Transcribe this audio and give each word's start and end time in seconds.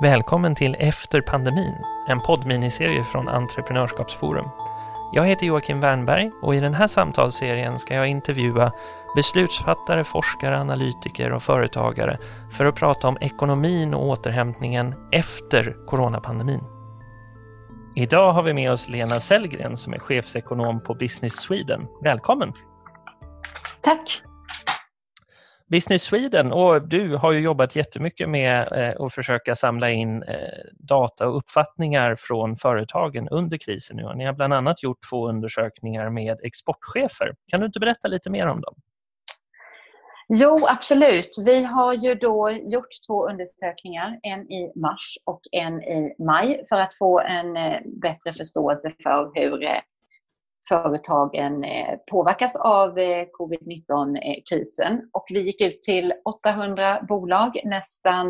Välkommen 0.00 0.54
till 0.54 0.76
Efter 0.78 1.20
pandemin, 1.20 1.74
en 2.08 2.20
poddminiserie 2.20 3.04
från 3.04 3.28
Entreprenörskapsforum. 3.28 4.48
Jag 5.12 5.26
heter 5.26 5.46
Joakim 5.46 5.80
Wernberg 5.80 6.30
och 6.42 6.54
i 6.54 6.60
den 6.60 6.74
här 6.74 6.86
samtalsserien 6.86 7.78
ska 7.78 7.94
jag 7.94 8.08
intervjua 8.08 8.72
beslutsfattare, 9.14 10.04
forskare, 10.04 10.60
analytiker 10.60 11.32
och 11.32 11.42
företagare 11.42 12.18
för 12.52 12.64
att 12.64 12.74
prata 12.74 13.08
om 13.08 13.18
ekonomin 13.20 13.94
och 13.94 14.06
återhämtningen 14.06 14.94
efter 15.12 15.86
coronapandemin. 15.86 16.62
Idag 17.94 18.32
har 18.32 18.42
vi 18.42 18.54
med 18.54 18.72
oss 18.72 18.88
Lena 18.88 19.20
Sellgren 19.20 19.76
som 19.76 19.94
är 19.94 19.98
chefsekonom 19.98 20.80
på 20.80 20.94
Business 20.94 21.36
Sweden. 21.36 21.86
Välkommen! 22.02 22.52
Tack! 23.80 24.22
Business 25.70 26.02
Sweden 26.02 26.52
och 26.52 26.88
du 26.88 27.16
har 27.16 27.32
ju 27.32 27.40
jobbat 27.40 27.76
jättemycket 27.76 28.28
med 28.28 28.72
eh, 28.72 29.04
att 29.04 29.14
försöka 29.14 29.54
samla 29.54 29.90
in 29.90 30.22
eh, 30.22 30.36
data 30.72 31.28
och 31.28 31.36
uppfattningar 31.36 32.16
från 32.18 32.56
företagen 32.56 33.28
under 33.28 33.58
krisen. 33.58 33.96
Nu. 33.96 34.12
Ni 34.14 34.24
har 34.24 34.32
bland 34.32 34.54
annat 34.54 34.82
gjort 34.82 34.98
två 35.10 35.28
undersökningar 35.28 36.10
med 36.10 36.38
exportchefer. 36.42 37.34
Kan 37.46 37.60
du 37.60 37.66
inte 37.66 37.80
berätta 37.80 38.08
lite 38.08 38.30
mer 38.30 38.46
om 38.46 38.60
dem? 38.60 38.74
Jo, 40.28 40.66
absolut. 40.68 41.42
Vi 41.44 41.62
har 41.62 41.94
ju 41.94 42.14
då 42.14 42.50
gjort 42.50 42.88
två 43.08 43.28
undersökningar, 43.28 44.18
en 44.22 44.52
i 44.52 44.72
mars 44.76 45.18
och 45.24 45.40
en 45.52 45.82
i 45.82 46.14
maj 46.18 46.64
för 46.68 46.76
att 46.76 46.94
få 46.94 47.20
en 47.20 47.56
eh, 47.56 47.80
bättre 48.02 48.32
förståelse 48.32 48.92
för 49.02 49.30
hur 49.34 49.64
eh, 49.64 49.80
företagen 50.68 51.64
eh, 51.64 51.96
påverkas 52.10 52.56
av 52.56 52.98
eh, 52.98 53.26
covid-19-krisen. 53.32 54.92
Eh, 54.92 55.00
och 55.12 55.24
vi 55.28 55.40
gick 55.40 55.60
ut 55.60 55.82
till 55.82 56.12
800 56.24 57.02
bolag, 57.08 57.60
nästan 57.64 58.26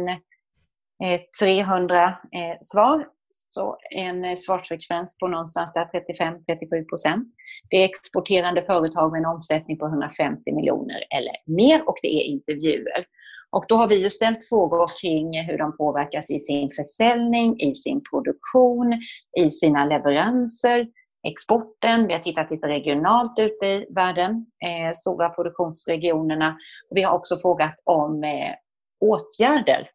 300 1.42 2.14
svar. 2.60 3.06
Så 3.30 3.76
en 3.90 4.36
svarsfrekvens 4.36 5.18
på 5.18 5.28
någonstans 5.28 5.74
där 5.74 5.84
35-37 5.84 6.88
procent. 6.88 7.28
Det 7.70 7.76
är 7.76 7.84
exporterande 7.84 8.62
företag 8.62 9.12
med 9.12 9.18
en 9.18 9.26
omsättning 9.26 9.78
på 9.78 9.86
150 9.86 10.52
miljoner 10.52 11.04
eller 11.10 11.56
mer 11.56 11.88
och 11.88 11.96
det 12.02 12.08
är 12.08 12.22
intervjuer. 12.22 13.06
Och 13.50 13.64
då 13.68 13.74
har 13.74 13.88
vi 13.88 14.02
ju 14.02 14.10
ställt 14.10 14.48
frågor 14.48 14.86
kring 15.02 15.42
hur 15.42 15.58
de 15.58 15.76
påverkas 15.76 16.30
i 16.30 16.38
sin 16.38 16.70
försäljning, 16.70 17.60
i 17.60 17.74
sin 17.74 18.02
produktion, 18.10 19.02
i 19.38 19.50
sina 19.50 19.84
leveranser, 19.84 20.86
exporten. 21.26 22.06
Vi 22.06 22.12
har 22.12 22.20
tittat 22.20 22.50
lite 22.50 22.68
regionalt 22.68 23.38
ute 23.38 23.66
i 23.66 23.86
världen, 23.90 24.46
eh, 24.66 24.92
stora 24.94 25.28
produktionsregionerna. 25.28 26.56
Och 26.90 26.96
vi 26.96 27.02
har 27.02 27.14
också 27.14 27.36
frågat 27.36 27.74
om 27.84 28.24
eh, 28.24 28.54
åtgärder 29.00 29.90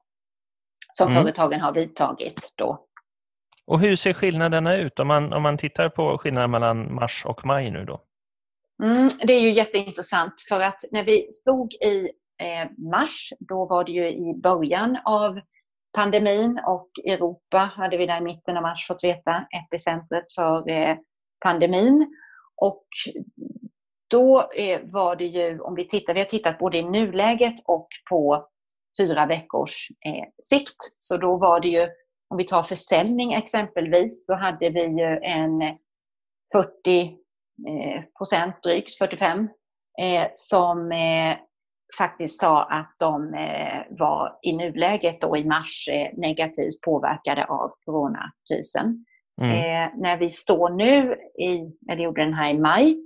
som 0.92 1.08
mm. 1.08 1.24
företagen 1.24 1.62
har 1.62 1.74
vidtagit 1.74 2.54
då. 2.56 2.86
Och 3.66 3.80
hur 3.80 3.96
ser 3.96 4.14
skillnaderna 4.14 4.76
ut 4.76 5.00
om 5.00 5.08
man, 5.08 5.34
om 5.34 5.44
man 5.44 5.58
tittar 5.58 5.90
på 5.90 6.18
skillnaden 6.18 6.52
mellan 6.52 6.96
mars 6.96 7.26
och 7.26 7.46
maj 7.46 7.72
nu 7.72 7.86
då? 7.86 8.02
Mm, 8.84 9.10
det 9.24 9.34
är 9.34 9.42
ju 9.42 9.54
jätteintressant 9.54 10.34
för 10.50 10.60
att 10.60 10.80
när 10.92 11.04
vi 11.04 11.32
stod 11.32 11.74
i 11.74 12.10
eh, 12.42 12.90
mars, 12.92 13.34
då 13.40 13.66
var 13.66 13.84
det 13.84 13.92
ju 13.92 14.10
i 14.10 14.34
början 14.44 14.98
av 15.06 15.40
pandemin 15.96 16.60
och 16.68 16.90
Europa 17.06 17.58
hade 17.58 17.98
vi 17.98 18.06
där 18.06 18.18
i 18.18 18.22
mitten 18.22 18.58
av 18.58 18.64
mars 18.64 18.88
fått 18.88 19.04
veta 19.04 19.46
epicentret 19.66 20.26
för 20.36 20.70
eh, 20.70 20.98
pandemin. 21.46 22.16
Och 22.56 22.86
då 24.12 24.50
var 24.84 25.16
det 25.16 25.26
ju, 25.26 25.60
om 25.60 25.76
vi 25.76 25.88
tittar, 25.88 26.14
vi 26.14 26.20
har 26.20 26.26
tittat 26.26 26.60
både 26.60 26.78
i 26.78 26.84
nuläget 26.84 27.56
och 27.66 27.88
på 28.10 28.48
fyra 29.00 29.26
veckors 29.26 29.88
eh, 30.06 30.26
sikt. 30.44 30.78
Så 30.98 31.18
då 31.18 31.38
var 31.38 31.60
det 31.60 31.68
ju, 31.68 31.88
om 32.30 32.38
vi 32.38 32.44
tar 32.44 32.64
försäljning 32.64 33.34
exempelvis, 33.34 34.26
så 34.26 34.36
hade 34.36 34.70
vi 34.70 34.84
ju 34.84 35.20
en 35.24 35.60
40 36.54 37.02
eh, 37.68 38.04
procent, 38.18 38.64
drygt 38.64 38.98
45, 38.98 39.50
eh, 40.02 40.28
som 40.34 40.92
eh, 40.92 41.38
faktiskt 41.98 42.40
sa 42.40 42.64
att 42.64 42.96
de 43.00 43.34
eh, 43.34 43.98
var 43.98 44.40
i 44.42 44.54
nuläget 44.54 45.22
då 45.22 45.38
i 45.38 45.46
mars 45.46 45.88
eh, 45.92 46.20
negativt 46.20 46.82
påverkade 46.82 47.46
av 47.46 47.72
coronakrisen. 47.86 49.06
Mm. 49.42 49.52
Eh, 49.52 49.90
när 49.98 50.18
vi 50.18 50.30
står 50.30 50.70
nu, 50.70 51.16
i, 51.46 51.72
eller 51.92 52.04
gjorde 52.04 52.24
den 52.24 52.34
här 52.34 52.54
i 52.54 52.60
maj, 52.60 52.98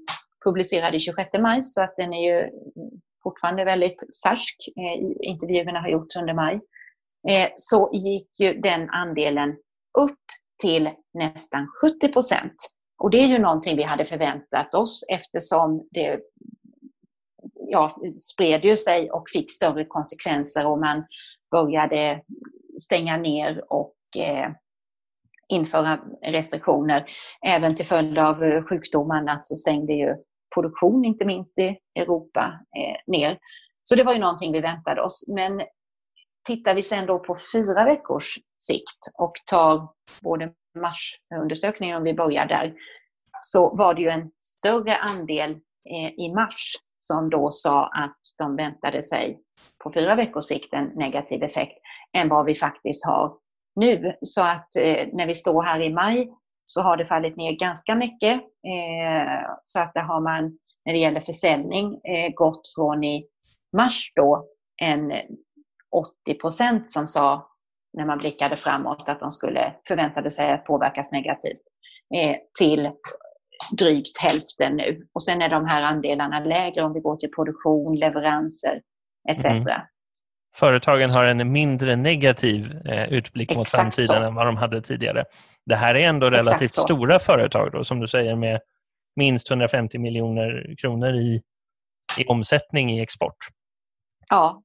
publicerade 0.46 1.00
26 1.00 1.29
maj, 1.40 1.63
så 1.63 1.81
att 1.81 1.96
den 1.97 2.13
är 2.13 2.34
ju 2.34 2.50
fortfarande 3.23 3.66
väldigt 3.66 4.03
färsk. 4.25 4.56
Eh, 4.78 5.29
intervjuerna 5.29 5.79
har 5.79 5.90
gjorts 5.90 6.16
under 6.16 6.34
maj. 6.34 6.59
Eh, 7.28 7.50
så 7.56 7.90
gick 7.94 8.40
ju 8.40 8.53
den 8.53 8.90
andelen 8.90 9.50
upp 9.97 10.19
till 10.62 10.90
nästan 11.13 11.68
70 11.81 12.07
procent. 12.07 12.56
Och 12.97 13.09
det 13.09 13.18
är 13.18 13.28
ju 13.28 13.40
någonting 13.40 13.78
vi 13.78 13.84
hade 13.84 14.06
förväntat 14.06 14.75
oss 14.75 15.06
eftersom 15.12 15.88
det 15.91 16.19
ja, 17.68 18.01
spred 18.34 18.66
ju 18.66 18.78
sig 18.78 19.12
och 19.12 19.29
fick 19.29 19.51
större 19.51 19.85
konsekvenser 19.85 20.66
och 20.66 20.79
man 20.79 21.06
började 21.51 22.22
stänga 22.81 23.18
ner 23.18 23.74
och 23.74 23.95
eh, 24.18 24.51
införa 25.47 26.00
restriktioner. 26.22 27.06
Även 27.45 27.75
till 27.75 27.85
följd 27.85 28.17
av 28.17 28.44
eh, 28.44 28.63
sjukdomarna 28.63 29.39
så 29.44 29.56
stängde 29.56 29.94
ju 29.94 30.16
produktion, 30.56 31.06
inte 31.06 31.25
minst 31.25 31.59
i 31.59 31.78
Europa, 31.95 32.59
eh, 32.78 33.11
ner. 33.11 33.39
Så 33.83 33.95
det 33.95 34.03
var 34.03 34.13
ju 34.13 34.19
någonting 34.19 34.51
vi 34.51 34.59
väntade 34.59 35.01
oss. 35.01 35.25
Men 35.28 35.61
tittar 36.47 36.75
vi 36.75 36.83
sen 36.83 37.06
då 37.06 37.19
på 37.19 37.35
fyra 37.53 37.85
veckors 37.85 38.38
sikt 38.57 39.00
och 39.19 39.33
tar 39.45 39.88
både 40.23 40.53
marsundersökningen, 40.79 41.97
om 41.97 42.03
vi 42.03 42.13
börjar 42.13 42.45
där, 42.45 42.73
så 43.41 43.75
var 43.75 43.94
det 43.94 44.01
ju 44.01 44.09
en 44.09 44.31
större 44.39 44.95
andel 44.97 45.51
eh, 45.89 46.12
i 46.17 46.33
mars 46.35 46.73
som 46.97 47.29
då 47.29 47.51
sa 47.51 47.88
att 47.88 48.19
de 48.38 48.56
väntade 48.56 49.01
sig 49.01 49.39
på 49.83 49.91
fyra 49.94 50.16
veckors 50.16 50.45
sikt 50.45 50.73
en 50.73 50.85
negativ 50.85 51.44
effekt 51.44 51.77
än 52.17 52.29
vad 52.29 52.45
vi 52.45 52.56
faktiskt 52.56 53.06
har 53.06 53.38
nu. 53.75 54.16
Så 54.22 54.41
att 54.41 54.75
eh, 54.75 55.08
när 55.13 55.28
vi 55.28 55.36
står 55.36 55.63
här 55.63 55.81
i 55.81 55.94
maj 55.94 56.30
så 56.66 56.81
har 56.81 56.97
det 56.97 57.06
fallit 57.06 57.38
ner 57.38 57.52
ganska 57.52 57.96
mycket. 57.96 58.34
Eh, 58.41 59.50
så 59.63 59.80
att 59.80 59.94
det 59.94 60.02
har 60.02 60.22
man 60.22 60.58
när 60.86 60.94
det 60.94 61.00
gäller 61.00 61.19
försäljning 61.19 61.86
eh, 62.03 62.34
gått 62.34 62.62
från 62.75 63.03
i 63.03 63.28
mars 63.78 64.12
då 64.16 64.47
en 64.81 65.12
80 65.12 66.34
procent 66.41 66.91
som 66.91 67.08
sa 67.08 67.52
när 67.94 68.06
man 68.06 68.18
blickade 68.18 68.56
framåt 68.56 69.09
att 69.09 69.19
de 69.19 69.31
skulle 69.31 69.75
förväntade 69.88 70.31
sig 70.31 70.52
att 70.52 70.66
påverkas 70.66 71.12
negativt 71.12 71.62
eh, 72.16 72.36
till 72.59 72.92
drygt 73.78 74.18
hälften 74.18 74.75
nu. 74.75 75.07
Och 75.13 75.24
sen 75.24 75.42
är 75.42 75.50
de 75.50 75.66
här 75.66 75.81
andelarna 75.81 76.40
lägre 76.40 76.84
om 76.84 76.94
vi 76.94 77.00
går 77.00 77.16
till 77.18 77.31
produktion, 77.31 77.96
leveranser 77.96 78.81
etc. 79.30 79.46
Mm 79.46 79.62
mm-hmm 79.62 79.81
företagen 80.56 81.12
har 81.12 81.26
en 81.26 81.52
mindre 81.52 81.96
negativ 81.96 82.72
eh, 82.86 83.14
utblick 83.14 83.50
Exakt 83.50 83.58
mot 83.58 83.70
framtiden 83.70 84.08
så. 84.08 84.14
än 84.14 84.36
vad 84.36 84.46
de 84.46 84.58
hade 84.58 84.82
tidigare. 84.82 85.24
Det 85.66 85.76
här 85.76 85.96
är 85.96 86.08
ändå 86.08 86.30
relativt 86.30 86.74
stora 86.74 87.20
företag 87.20 87.72
då, 87.72 87.84
som 87.84 88.00
du 88.00 88.08
säger 88.08 88.36
med 88.36 88.60
minst 89.16 89.50
150 89.50 89.98
miljoner 89.98 90.76
kronor 90.78 91.16
i, 91.16 91.42
i 92.18 92.26
omsättning 92.26 92.92
i 92.92 93.02
export. 93.02 93.38
Ja. 94.30 94.62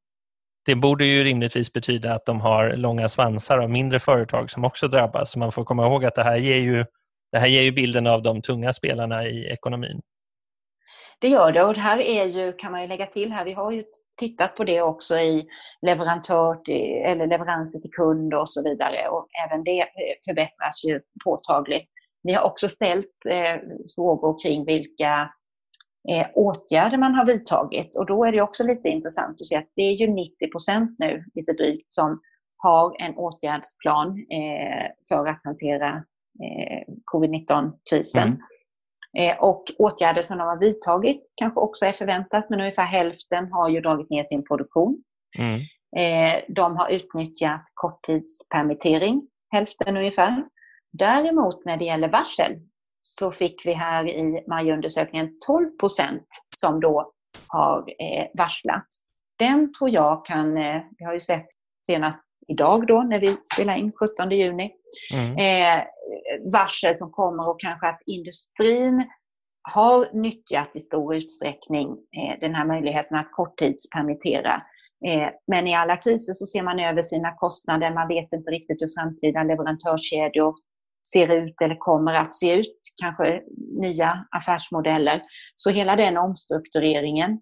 Det 0.67 0.75
borde 0.75 1.05
ju 1.05 1.25
rimligtvis 1.25 1.73
betyda 1.73 2.15
att 2.15 2.27
de 2.27 2.41
har 2.41 2.73
långa 2.77 3.09
svansar 3.09 3.59
av 3.59 3.71
mindre 3.71 4.01
företag 4.01 4.51
som 4.51 4.65
också 4.65 4.89
drabbas. 4.89 5.31
Så 5.31 5.39
man 5.39 5.53
får 5.53 5.65
komma 5.65 5.87
ihåg 5.87 6.05
att 6.05 6.15
det 6.15 6.23
här 6.23 6.37
ger 6.37 6.57
ju, 6.57 6.85
det 7.33 7.39
här 7.39 7.47
ger 7.47 7.63
ju 7.63 7.73
bilden 7.73 8.07
av 8.07 8.23
de 8.23 8.43
tunga 8.43 8.73
spelarna 8.73 9.27
i 9.27 9.47
ekonomin. 9.47 10.01
Det 11.21 11.29
gör 11.29 11.53
det 11.53 11.65
och 11.65 11.75
det 11.75 11.81
här 11.81 11.99
är 11.99 12.25
ju, 12.25 12.53
kan 12.53 12.73
man 12.73 12.83
ju 12.83 12.89
lägga 12.89 13.07
till 13.07 13.33
här, 13.33 13.45
vi 13.45 13.53
har 13.53 13.71
ju 13.71 13.83
tittat 14.19 14.57
på 14.57 14.65
det 14.65 14.83
också 14.83 15.19
i 15.19 15.47
leverantör 15.87 16.55
till, 16.55 17.03
eller 17.07 17.27
leveranser 17.27 17.81
till 17.81 17.91
kund 17.91 18.35
och 18.35 18.49
så 18.49 18.63
vidare 18.63 19.09
och 19.09 19.29
även 19.47 19.65
det 19.65 19.81
eh, 19.81 20.17
förbättras 20.29 20.85
ju 20.85 21.01
påtagligt. 21.25 21.89
Vi 22.23 22.33
har 22.33 22.45
också 22.45 22.69
ställt 22.69 23.27
eh, 23.29 23.61
frågor 23.97 24.43
kring 24.43 24.65
vilka 24.65 25.31
eh, 26.09 26.27
åtgärder 26.35 26.99
man 26.99 27.15
har 27.15 27.27
vidtagit 27.27 27.97
och 27.97 28.07
då 28.07 28.25
är 28.25 28.33
det 28.33 28.43
också 28.43 28.65
lite 28.65 28.89
intressant 28.89 29.41
att 29.41 29.47
se 29.47 29.57
att 29.57 29.73
det 29.77 29.83
är 29.83 29.93
ju 29.93 30.07
90 30.07 30.51
procent 30.51 30.97
nu, 30.99 31.25
lite 31.35 31.53
drygt, 31.53 31.93
som 31.95 32.21
har 32.57 33.03
en 33.03 33.17
åtgärdsplan 33.17 34.09
eh, 34.09 34.87
för 35.09 35.27
att 35.27 35.45
hantera 35.45 35.89
eh, 36.45 36.95
covid-19-krisen. 37.05 38.29
Mm. 38.29 38.39
Eh, 39.19 39.39
och 39.41 39.65
åtgärder 39.79 40.23
som 40.23 40.39
de 40.39 40.49
har 40.49 40.59
vidtagit 40.59 41.23
kanske 41.37 41.61
också 41.61 41.87
är 41.87 41.93
förväntat, 41.93 42.51
men 42.51 42.61
ungefär 42.61 42.85
hälften 42.85 43.53
har 43.53 43.69
ju 43.69 43.81
dragit 43.81 44.11
ner 44.11 44.25
sin 44.25 44.45
produktion. 44.45 45.03
Mm. 45.39 45.61
Eh, 45.97 46.43
de 46.49 46.77
har 46.77 46.91
utnyttjat 46.91 47.63
korttidspermittering, 47.75 49.23
hälften 49.53 49.97
ungefär. 49.97 50.45
Däremot 50.93 51.65
när 51.65 51.77
det 51.77 51.85
gäller 51.85 52.09
varsel 52.09 52.53
så 53.03 53.33
fick 53.33 53.67
vi 53.67 53.73
här 53.73 54.09
i 54.09 54.45
majundersökningen 54.49 55.39
12 55.47 55.67
procent 55.81 56.27
som 56.57 56.81
då 56.81 57.13
har 57.47 57.79
eh, 57.79 58.27
varslat. 58.35 58.87
Den 59.39 59.73
tror 59.73 59.91
jag 59.91 60.25
kan, 60.25 60.55
vi 60.99 61.05
har 61.05 61.13
ju 61.13 61.21
sett 61.21 61.47
senast 61.87 62.27
idag 62.51 62.87
då 62.87 63.03
när 63.03 63.19
vi 63.19 63.37
spelar 63.55 63.77
in 63.77 63.93
17 63.93 64.31
juni. 64.31 64.73
Mm. 65.15 65.37
Eh, 65.37 65.85
varsel 66.53 66.97
som 66.97 67.11
kommer 67.11 67.49
och 67.49 67.61
kanske 67.61 67.87
att 67.87 68.03
industrin 68.07 69.05
har 69.63 70.23
nyttjat 70.23 70.77
i 70.77 70.81
stor 70.81 71.15
utsträckning 71.15 71.89
eh, 71.91 72.39
den 72.41 72.55
här 72.55 72.65
möjligheten 72.65 73.17
att 73.19 73.33
korttidspermittera. 73.33 74.63
Eh, 75.07 75.29
men 75.47 75.67
i 75.67 75.75
alla 75.75 75.97
kriser 75.97 76.33
så 76.33 76.47
ser 76.47 76.63
man 76.63 76.81
över 76.81 77.03
sina 77.03 77.33
kostnader. 77.33 77.95
Man 77.95 78.09
vet 78.09 78.33
inte 78.33 78.51
riktigt 78.51 78.83
hur 78.83 79.01
framtida 79.01 79.43
leverantörskedjor 79.43 80.55
ser 81.13 81.29
ut 81.29 81.55
eller 81.63 81.77
kommer 81.77 82.15
att 82.15 82.35
se 82.35 82.55
ut. 82.61 82.81
Kanske 83.03 83.43
nya 83.81 84.27
affärsmodeller. 84.31 85.23
Så 85.57 85.71
hela 85.71 85.97
den 85.97 86.17
omstruktureringen 86.17 87.41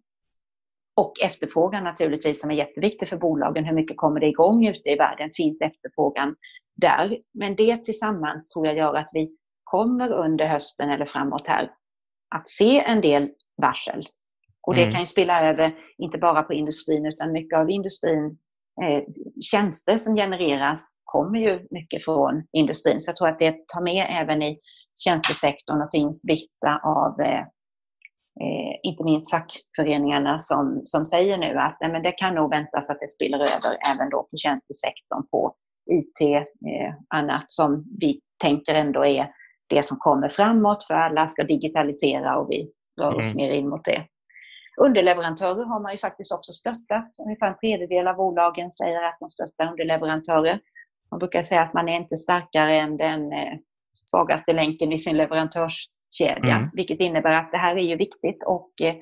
och 0.98 1.12
efterfrågan 1.24 1.84
naturligtvis 1.84 2.40
som 2.40 2.50
är 2.50 2.54
jätteviktig 2.54 3.08
för 3.08 3.16
bolagen. 3.16 3.64
Hur 3.64 3.74
mycket 3.74 3.96
kommer 3.96 4.20
det 4.20 4.26
igång 4.26 4.66
ute 4.66 4.88
i 4.88 4.96
världen? 4.96 5.30
Finns 5.34 5.60
efterfrågan 5.60 6.34
där? 6.76 7.18
Men 7.34 7.56
det 7.56 7.84
tillsammans 7.84 8.48
tror 8.48 8.66
jag 8.66 8.76
gör 8.76 8.94
att 8.94 9.10
vi 9.14 9.30
kommer 9.64 10.12
under 10.12 10.46
hösten 10.46 10.90
eller 10.90 11.04
framåt 11.04 11.46
här 11.46 11.70
att 12.34 12.48
se 12.48 12.80
en 12.80 13.00
del 13.00 13.30
varsel. 13.62 14.06
Och 14.66 14.74
det 14.74 14.82
mm. 14.82 14.92
kan 14.92 15.00
ju 15.00 15.06
spilla 15.06 15.50
över, 15.50 15.76
inte 15.98 16.18
bara 16.18 16.42
på 16.42 16.54
industrin, 16.54 17.06
utan 17.06 17.32
mycket 17.32 17.58
av 17.58 17.70
industrin, 17.70 18.38
eh, 18.82 19.02
tjänster 19.52 19.98
som 19.98 20.16
genereras 20.16 20.98
kommer 21.04 21.38
ju 21.38 21.66
mycket 21.70 22.04
från 22.04 22.44
industrin. 22.52 23.00
Så 23.00 23.08
jag 23.08 23.16
tror 23.16 23.28
att 23.28 23.38
det 23.38 23.68
tar 23.68 23.82
med 23.82 24.06
även 24.10 24.42
i 24.42 24.58
tjänstesektorn 25.04 25.82
och 25.82 25.90
finns 25.90 26.24
vissa 26.28 26.80
av 26.84 27.20
eh, 27.20 27.44
eh, 28.40 28.78
inte 28.82 29.04
minst 29.04 29.30
fackföreningarna 29.30 30.38
som, 30.38 30.82
som 30.84 31.06
säger 31.06 31.38
nu 31.38 31.58
att 31.58 31.76
nej, 31.80 31.90
men 31.90 32.02
det 32.02 32.12
kan 32.12 32.34
nog 32.34 32.50
väntas 32.50 32.90
att 32.90 33.00
det 33.00 33.08
spiller 33.08 33.38
över 33.38 33.78
även 33.94 34.10
då 34.10 34.22
på 34.22 34.36
tjänstesektorn, 34.36 35.26
på 35.30 35.54
IT, 35.90 36.20
eh, 36.20 36.94
annat 37.14 37.44
som 37.46 37.84
vi 38.00 38.20
tänker 38.42 38.74
ändå 38.74 39.04
är 39.04 39.30
det 39.68 39.82
som 39.82 39.96
kommer 39.96 40.28
framåt 40.28 40.84
för 40.84 40.94
alla 40.94 41.28
ska 41.28 41.44
digitalisera 41.44 42.38
och 42.38 42.50
vi 42.50 42.70
rör 43.00 43.18
oss 43.18 43.32
mm. 43.32 43.36
mer 43.36 43.52
in 43.54 43.68
mot 43.68 43.84
det. 43.84 44.04
Underleverantörer 44.80 45.64
har 45.64 45.80
man 45.80 45.92
ju 45.92 45.98
faktiskt 45.98 46.32
också 46.32 46.52
stöttat. 46.52 47.10
Ungefär 47.24 47.46
en 47.46 47.56
tredjedel 47.56 48.08
av 48.08 48.16
bolagen 48.16 48.70
säger 48.70 49.02
att 49.02 49.16
de 49.20 49.28
stöttar 49.28 49.70
underleverantörer. 49.70 50.60
Man 51.10 51.18
brukar 51.18 51.42
säga 51.42 51.62
att 51.62 51.74
man 51.74 51.88
är 51.88 51.96
inte 51.96 52.16
starkare 52.16 52.80
än 52.80 52.96
den 52.96 53.32
eh, 53.32 53.58
svagaste 54.06 54.52
länken 54.52 54.92
i 54.92 54.98
sin 54.98 55.16
leverantörskedja, 56.10 56.56
mm. 56.56 56.68
vilket 56.74 57.00
innebär 57.00 57.32
att 57.32 57.52
det 57.52 57.58
här 57.58 57.76
är 57.76 57.82
ju 57.82 57.96
viktigt 57.96 58.42
och 58.46 58.72
eh, 58.80 58.94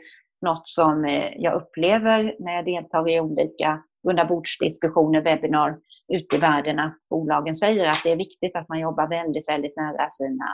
något 0.42 0.68
som 0.68 1.04
eh, 1.04 1.32
jag 1.36 1.54
upplever 1.54 2.36
när 2.38 2.52
jag 2.52 2.64
deltar 2.64 3.10
i 3.10 3.20
olika 3.20 3.82
rundabordsdiskussioner, 4.08 5.20
webbinar 5.20 5.78
ute 6.12 6.36
i 6.36 6.38
världen 6.38 6.78
att 6.78 6.98
bolagen 7.10 7.54
säger 7.54 7.86
att 7.86 8.00
det 8.04 8.12
är 8.12 8.16
viktigt 8.16 8.56
att 8.56 8.68
man 8.68 8.80
jobbar 8.80 9.08
väldigt, 9.08 9.48
väldigt 9.48 9.76
nära 9.76 10.10
sina 10.10 10.46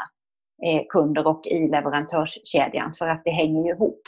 eh, 0.66 0.82
kunder 0.88 1.26
och 1.26 1.46
i 1.46 1.68
leverantörskedjan 1.68 2.92
för 2.98 3.08
att 3.08 3.22
det 3.24 3.30
hänger 3.30 3.64
ju 3.64 3.74
ihop. 3.74 4.00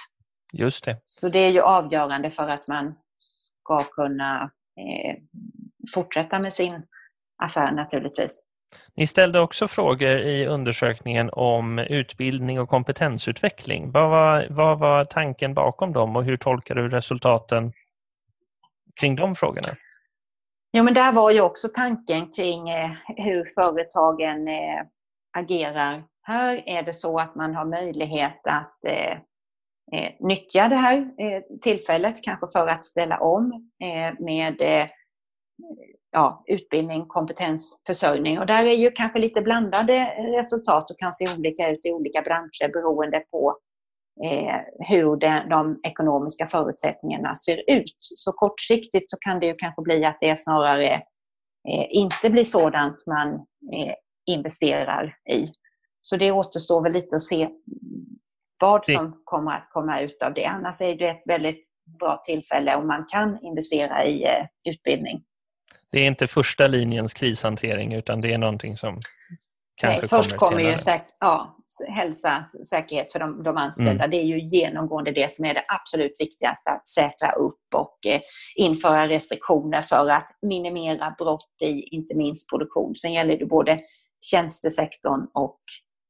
Just 0.52 0.84
det. 0.84 1.00
Så 1.04 1.28
det 1.28 1.38
är 1.38 1.50
ju 1.50 1.60
avgörande 1.60 2.30
för 2.30 2.48
att 2.48 2.68
man 2.68 2.94
ska 3.16 3.78
kunna 3.78 4.50
eh, 4.80 5.16
fortsätta 5.94 6.38
med 6.38 6.52
sin 6.52 6.82
affär 7.42 7.72
naturligtvis. 7.72 8.44
Ni 8.94 9.06
ställde 9.06 9.40
också 9.40 9.68
frågor 9.68 10.18
i 10.18 10.46
undersökningen 10.46 11.30
om 11.32 11.78
utbildning 11.78 12.60
och 12.60 12.68
kompetensutveckling. 12.68 13.90
Vad 13.90 14.10
var, 14.10 14.46
vad 14.50 14.78
var 14.78 15.04
tanken 15.04 15.54
bakom 15.54 15.92
dem 15.92 16.16
och 16.16 16.24
hur 16.24 16.36
tolkar 16.36 16.74
du 16.74 16.88
resultaten 16.88 17.72
kring 19.00 19.16
de 19.16 19.34
frågorna? 19.34 19.68
Ja, 20.70 20.82
men 20.82 20.94
där 20.94 21.12
var 21.12 21.30
ju 21.30 21.40
också 21.40 21.68
tanken 21.68 22.30
kring 22.30 22.68
eh, 22.68 22.90
hur 23.16 23.44
företagen 23.54 24.48
eh, 24.48 24.82
agerar. 25.38 26.04
Här 26.22 26.62
är 26.66 26.82
det 26.82 26.92
så 26.92 27.18
att 27.18 27.34
man 27.34 27.54
har 27.54 27.64
möjlighet 27.64 28.40
att 28.44 28.84
eh, 28.84 29.18
nyttja 30.20 30.68
det 30.68 30.76
här 30.76 31.10
tillfället, 31.62 32.24
kanske 32.24 32.46
för 32.58 32.68
att 32.68 32.84
ställa 32.84 33.18
om 33.18 33.70
med 34.18 34.88
ja, 36.12 36.44
utbildning, 36.46 37.06
kompetensförsörjning. 37.06 38.38
Och 38.38 38.46
där 38.46 38.64
är 38.64 38.76
ju 38.76 38.90
kanske 38.90 39.18
lite 39.18 39.40
blandade 39.40 40.04
resultat 40.38 40.90
och 40.90 40.98
kan 40.98 41.14
se 41.14 41.34
olika 41.38 41.70
ut 41.70 41.86
i 41.86 41.92
olika 41.92 42.22
branscher 42.22 42.72
beroende 42.72 43.20
på 43.30 43.56
eh, 44.24 44.60
hur 44.88 45.16
de, 45.16 45.48
de, 45.50 45.80
ekonomiska 45.82 46.46
förutsättningarna 46.46 47.34
ser 47.34 47.62
ut. 47.70 47.96
Så 47.98 48.32
kortsiktigt 48.32 49.10
så 49.10 49.16
kan 49.20 49.40
det 49.40 49.46
ju 49.46 49.54
kanske 49.54 49.82
bli 49.82 50.04
att 50.04 50.18
det 50.20 50.38
snarare 50.38 50.94
eh, 51.68 51.86
inte 51.88 52.30
blir 52.30 52.44
sådant 52.44 53.06
man 53.06 53.34
eh, 53.74 53.94
investerar 54.26 55.16
i. 55.32 55.44
Så 56.02 56.16
det 56.16 56.32
återstår 56.32 56.82
väl 56.82 56.92
lite 56.92 57.16
att 57.16 57.22
se 57.22 57.48
vad 58.60 58.86
som 58.86 59.22
kommer 59.24 59.52
att 59.52 59.68
komma 59.70 60.00
ut 60.00 60.22
av 60.22 60.34
det. 60.34 60.44
Annars 60.44 60.80
är 60.80 60.94
det 60.94 61.08
ett 61.08 61.22
väldigt 61.26 61.66
bra 61.98 62.16
tillfälle 62.24 62.76
om 62.76 62.86
man 62.86 63.04
kan 63.08 63.38
investera 63.42 64.06
i 64.06 64.24
eh, 64.24 64.46
utbildning. 64.64 65.22
Det 65.94 66.00
är 66.00 66.06
inte 66.06 66.26
första 66.26 66.66
linjens 66.66 67.14
krishantering 67.14 67.94
utan 67.94 68.20
det 68.20 68.32
är 68.32 68.38
någonting 68.38 68.76
som 68.76 69.00
kanske 69.76 70.00
Nej, 70.00 70.08
först 70.08 70.36
kommer, 70.36 70.50
kommer 70.50 70.70
ju 70.70 70.78
säk 70.78 71.02
ja, 71.20 71.56
hälsa, 71.88 72.44
säkerhet 72.70 73.12
för 73.12 73.18
de, 73.18 73.42
de 73.42 73.56
anställda. 73.56 74.04
Mm. 74.04 74.10
Det 74.10 74.16
är 74.16 74.24
ju 74.24 74.40
genomgående 74.40 75.12
det 75.12 75.34
som 75.34 75.44
är 75.44 75.54
det 75.54 75.64
absolut 75.68 76.16
viktigaste, 76.18 76.70
att 76.70 76.88
säkra 76.88 77.32
upp 77.32 77.74
och 77.74 78.06
eh, 78.06 78.20
införa 78.56 79.08
restriktioner 79.08 79.82
för 79.82 80.10
att 80.10 80.28
minimera 80.42 81.14
brott 81.18 81.56
i 81.62 81.82
inte 81.96 82.14
minst 82.14 82.50
produktion. 82.50 82.96
Sen 82.96 83.12
gäller 83.12 83.38
det 83.38 83.46
både 83.46 83.80
tjänstesektorn 84.30 85.26
och 85.34 85.60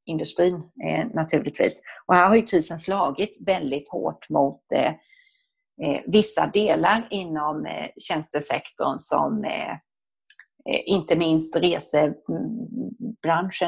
industrin 0.06 0.54
eh, 0.88 1.06
naturligtvis. 1.14 1.82
Och 2.06 2.14
här 2.14 2.28
har 2.28 2.36
ju 2.36 2.42
krisen 2.42 2.78
slagit 2.78 3.46
väldigt 3.46 3.88
hårt 3.88 4.28
mot 4.28 4.62
eh, 4.74 4.86
eh, 4.86 4.94
vissa 6.06 6.46
delar 6.46 7.06
inom 7.10 7.66
eh, 7.66 7.88
tjänstesektorn 8.08 8.98
som 8.98 9.44
eh, 9.44 9.72
eh, 9.72 10.80
inte 10.86 11.16
minst 11.16 11.56
resebranschen, 11.56 12.16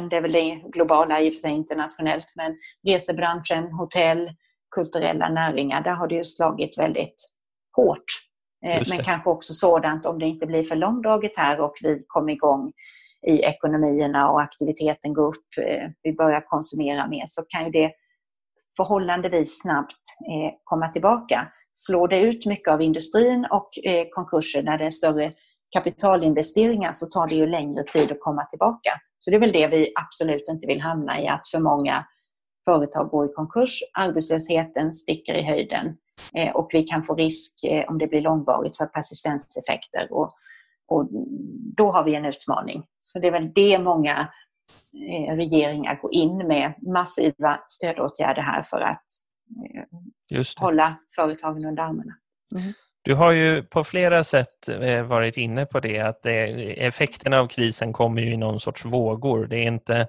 det 0.08 0.16
är 0.16 0.20
väl 0.20 0.32
det 0.32 0.62
globala 0.72 1.20
i 1.20 1.30
och 1.30 1.34
för 1.34 1.40
sig 1.40 1.50
internationellt, 1.50 2.32
men 2.36 2.56
resebranschen, 2.86 3.72
hotell, 3.72 4.30
kulturella 4.74 5.28
näringar, 5.28 5.80
där 5.80 5.94
har 5.94 6.08
det 6.08 6.14
ju 6.14 6.24
slagit 6.24 6.78
väldigt 6.78 7.32
hårt. 7.76 8.04
Men 8.62 8.98
kanske 9.04 9.30
också 9.30 9.52
sådant 9.52 10.06
om 10.06 10.18
det 10.18 10.26
inte 10.26 10.46
blir 10.46 10.64
för 10.64 10.76
långdraget 10.76 11.32
här 11.36 11.60
och 11.60 11.74
vi 11.82 12.04
kommer 12.06 12.32
igång 12.32 12.72
i 13.26 13.40
ekonomierna 13.40 14.30
och 14.30 14.42
aktiviteten 14.42 15.14
går 15.14 15.26
upp, 15.28 15.46
vi 16.02 16.12
börjar 16.12 16.40
konsumera 16.40 17.08
mer, 17.08 17.24
så 17.26 17.42
kan 17.48 17.64
ju 17.64 17.70
det 17.70 17.92
förhållandevis 18.76 19.60
snabbt 19.62 20.02
komma 20.64 20.88
tillbaka 20.88 21.52
slår 21.76 22.08
det 22.08 22.20
ut 22.20 22.46
mycket 22.46 22.68
av 22.72 22.82
industrin 22.82 23.46
och 23.50 23.78
eh, 23.84 24.06
konkurser 24.10 24.62
när 24.62 24.78
det 24.78 24.84
är 24.84 24.90
större 24.90 25.32
kapitalinvesteringar 25.72 26.92
så 26.92 27.06
tar 27.06 27.28
det 27.28 27.34
ju 27.34 27.46
längre 27.46 27.84
tid 27.84 28.12
att 28.12 28.20
komma 28.20 28.44
tillbaka. 28.44 28.90
Så 29.18 29.30
det 29.30 29.36
är 29.36 29.40
väl 29.40 29.52
det 29.52 29.66
vi 29.66 29.92
absolut 29.94 30.48
inte 30.48 30.66
vill 30.66 30.80
hamna 30.80 31.20
i, 31.20 31.28
att 31.28 31.48
för 31.48 31.60
många 31.60 32.06
företag 32.68 33.08
går 33.08 33.26
i 33.26 33.32
konkurs, 33.32 33.82
arbetslösheten 33.92 34.92
sticker 34.92 35.34
i 35.34 35.42
höjden 35.42 35.96
eh, 36.34 36.56
och 36.56 36.68
vi 36.72 36.82
kan 36.82 37.02
få 37.02 37.14
risk, 37.14 37.64
eh, 37.64 37.84
om 37.88 37.98
det 37.98 38.06
blir 38.06 38.20
långvarigt, 38.20 38.76
för 38.76 38.86
persistenseffekter. 38.86 40.08
Och, 40.10 40.30
och 40.88 41.08
då 41.76 41.92
har 41.92 42.04
vi 42.04 42.14
en 42.14 42.24
utmaning. 42.24 42.84
Så 42.98 43.18
det 43.18 43.26
är 43.26 43.32
väl 43.32 43.52
det 43.54 43.78
många 43.78 44.28
regeringar 45.28 45.98
går 46.02 46.14
in 46.14 46.38
med 46.38 46.74
massiva 46.82 47.58
stödåtgärder 47.68 48.42
här 48.42 48.62
för 48.62 48.80
att 48.80 49.04
hålla 50.58 50.96
företagen 51.16 51.64
under 51.64 51.82
armarna. 51.82 52.12
Mm. 52.56 52.72
Du 53.02 53.14
har 53.14 53.32
ju 53.32 53.62
på 53.62 53.84
flera 53.84 54.24
sätt 54.24 54.68
eh, 54.68 55.02
varit 55.02 55.36
inne 55.36 55.66
på 55.66 55.80
det 55.80 56.00
att 56.00 56.22
det, 56.22 56.46
effekterna 56.86 57.38
av 57.38 57.48
krisen 57.48 57.92
kommer 57.92 58.22
ju 58.22 58.32
i 58.32 58.36
någon 58.36 58.60
sorts 58.60 58.84
vågor. 58.84 59.46
Det 59.46 59.56
är 59.56 59.66
inte 59.66 60.08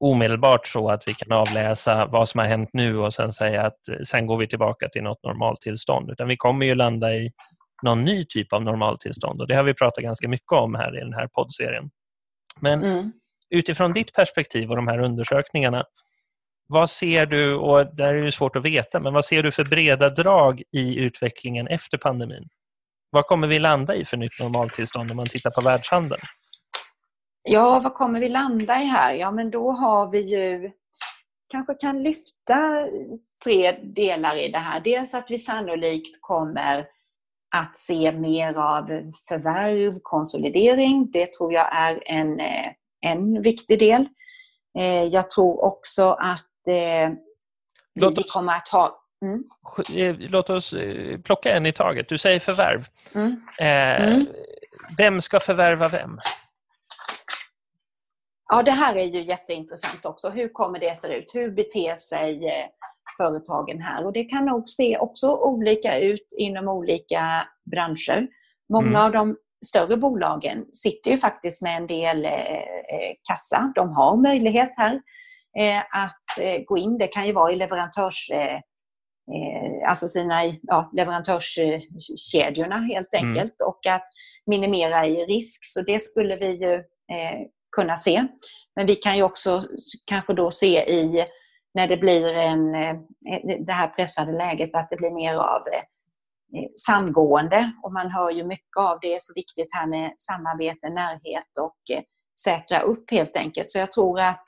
omedelbart 0.00 0.66
så 0.66 0.90
att 0.90 1.08
vi 1.08 1.14
kan 1.14 1.32
avläsa 1.32 2.06
vad 2.06 2.28
som 2.28 2.38
har 2.38 2.46
hänt 2.46 2.70
nu 2.72 2.98
och 2.98 3.14
sen 3.14 3.32
säga 3.32 3.66
att 3.66 3.88
eh, 3.88 3.96
sen 4.04 4.26
går 4.26 4.36
vi 4.36 4.46
tillbaka 4.46 4.88
till 4.88 5.02
något 5.02 5.22
normaltillstånd. 5.22 6.10
Utan 6.10 6.28
vi 6.28 6.36
kommer 6.36 6.66
ju 6.66 6.74
landa 6.74 7.14
i 7.14 7.32
någon 7.82 8.04
ny 8.04 8.24
typ 8.24 8.52
av 8.52 8.62
normaltillstånd 8.62 9.40
och 9.40 9.48
det 9.48 9.54
har 9.54 9.64
vi 9.64 9.74
pratat 9.74 10.04
ganska 10.04 10.28
mycket 10.28 10.52
om 10.52 10.74
här 10.74 10.96
i 10.96 11.00
den 11.00 11.14
här 11.14 11.26
poddserien. 11.26 11.90
Men 12.60 12.84
mm. 12.84 13.12
utifrån 13.50 13.92
ditt 13.92 14.12
perspektiv 14.12 14.70
och 14.70 14.76
de 14.76 14.88
här 14.88 14.98
undersökningarna, 14.98 15.84
vad 16.66 16.90
ser 16.90 17.26
du, 17.26 17.54
och 17.54 17.96
där 17.96 18.14
är 18.14 18.22
det 18.22 18.32
svårt 18.32 18.56
att 18.56 18.64
veta, 18.64 19.00
men 19.00 19.14
vad 19.14 19.24
ser 19.24 19.42
du 19.42 19.52
för 19.52 19.64
breda 19.64 20.10
drag 20.10 20.62
i 20.72 20.96
utvecklingen 20.96 21.66
efter 21.66 21.98
pandemin? 21.98 22.48
Vad 23.10 23.26
kommer 23.26 23.46
vi 23.48 23.58
landa 23.58 23.94
i 23.94 24.04
för 24.04 24.16
nytt 24.16 24.40
normaltillstånd 24.40 25.10
om 25.10 25.16
man 25.16 25.28
tittar 25.28 25.50
på 25.50 25.60
världshandeln? 25.60 26.22
Ja, 27.42 27.80
vad 27.80 27.94
kommer 27.94 28.20
vi 28.20 28.28
landa 28.28 28.82
i 28.82 28.84
här? 28.84 29.14
Ja, 29.14 29.30
men 29.30 29.50
då 29.50 29.72
har 29.72 30.10
vi 30.10 30.20
ju 30.20 30.70
kanske 31.50 31.74
kan 31.74 32.02
lyfta 32.02 32.88
tre 33.44 33.72
delar 33.72 34.36
i 34.36 34.48
det 34.48 34.58
här. 34.58 34.80
Dels 34.80 35.14
att 35.14 35.30
vi 35.30 35.38
sannolikt 35.38 36.18
kommer 36.20 36.86
att 37.56 37.78
se 37.78 38.12
mer 38.12 38.54
av 38.54 38.86
förvärv, 39.28 39.98
konsolidering. 40.02 41.10
Det 41.10 41.32
tror 41.32 41.52
jag 41.52 41.76
är 41.76 42.02
en, 42.06 42.40
eh, 42.40 42.72
en 43.00 43.42
viktig 43.42 43.78
del. 43.78 44.08
Eh, 44.78 45.04
jag 45.04 45.30
tror 45.30 45.64
också 45.64 46.10
att 46.10 46.68
oss, 47.94 48.18
vi 48.18 48.22
kommer 48.22 48.52
att 48.52 48.68
ha... 48.68 49.00
Mm. 49.22 49.44
Låt 50.18 50.50
oss 50.50 50.74
plocka 51.24 51.56
en 51.56 51.66
i 51.66 51.72
taget. 51.72 52.08
Du 52.08 52.18
säger 52.18 52.40
förvärv. 52.40 52.86
Mm. 53.14 53.40
Mm. 53.60 54.26
Vem 54.98 55.20
ska 55.20 55.40
förvärva 55.40 55.88
vem? 55.88 56.20
Ja, 58.48 58.62
det 58.62 58.70
här 58.70 58.94
är 58.94 59.04
ju 59.04 59.22
jätteintressant 59.22 60.06
också. 60.06 60.30
Hur 60.30 60.48
kommer 60.48 60.78
det 60.78 60.96
se 60.96 61.14
ut? 61.14 61.34
Hur 61.34 61.50
beter 61.50 61.96
sig 61.96 62.40
företagen 63.16 63.80
här? 63.80 64.06
Och 64.06 64.12
det 64.12 64.24
kan 64.24 64.44
nog 64.44 64.68
se 64.68 64.98
också 64.98 65.36
olika 65.36 65.98
ut 65.98 66.34
inom 66.38 66.68
olika 66.68 67.48
branscher. 67.70 68.26
Många 68.68 68.88
mm. 68.88 69.02
av 69.02 69.12
de 69.12 69.36
större 69.64 69.96
bolagen 69.96 70.64
sitter 70.72 71.10
ju 71.10 71.16
faktiskt 71.16 71.62
med 71.62 71.76
en 71.76 71.86
del 71.86 72.24
eh, 72.24 73.12
kassa. 73.28 73.72
De 73.74 73.92
har 73.92 74.16
möjlighet 74.16 74.72
här 74.76 75.00
eh, 75.58 75.78
att 75.78 76.38
eh, 76.40 76.62
gå 76.64 76.78
in. 76.78 76.98
Det 76.98 77.06
kan 77.06 77.26
ju 77.26 77.32
vara 77.32 77.52
i 77.52 77.54
leverantörs 77.54 78.30
eh, 78.32 78.54
eh, 78.54 79.88
alltså 79.88 80.08
sina 80.08 80.44
ja, 80.62 80.90
leverantörskedjorna 80.92 82.76
helt 82.76 83.14
mm. 83.14 83.28
enkelt 83.28 83.60
mm. 83.60 83.68
och 83.68 83.86
att 83.86 84.04
minimera 84.46 85.06
i 85.06 85.16
risk. 85.16 85.64
Så 85.64 85.82
det 85.82 86.02
skulle 86.02 86.36
vi 86.36 86.50
ju 86.50 86.74
eh, 86.74 87.40
kunna 87.76 87.96
se. 87.96 88.26
Men 88.76 88.86
vi 88.86 88.96
kan 88.96 89.16
ju 89.16 89.22
också 89.22 89.60
kanske 90.06 90.32
då 90.32 90.50
se 90.50 90.90
i 90.90 91.26
när 91.74 91.88
det 91.88 91.96
blir 91.96 92.26
en, 92.26 92.74
eh, 92.74 92.96
det 93.66 93.72
här 93.72 93.88
pressade 93.88 94.32
läget 94.32 94.74
att 94.74 94.90
det 94.90 94.96
blir 94.96 95.10
mer 95.10 95.34
av 95.34 95.60
eh, 95.72 95.82
samgående 96.86 97.72
och 97.82 97.92
man 97.92 98.10
hör 98.10 98.30
ju 98.30 98.44
mycket 98.44 98.76
av 98.78 98.98
det 99.00 99.14
är 99.14 99.18
så 99.22 99.32
viktigt 99.34 99.68
här 99.70 99.86
med 99.86 100.14
samarbete, 100.18 100.88
närhet 100.88 101.58
och 101.60 101.96
eh, 101.96 102.02
säkra 102.44 102.80
upp 102.80 103.10
helt 103.10 103.36
enkelt. 103.36 103.70
Så 103.70 103.78
jag 103.78 103.92
tror 103.92 104.20
att 104.20 104.44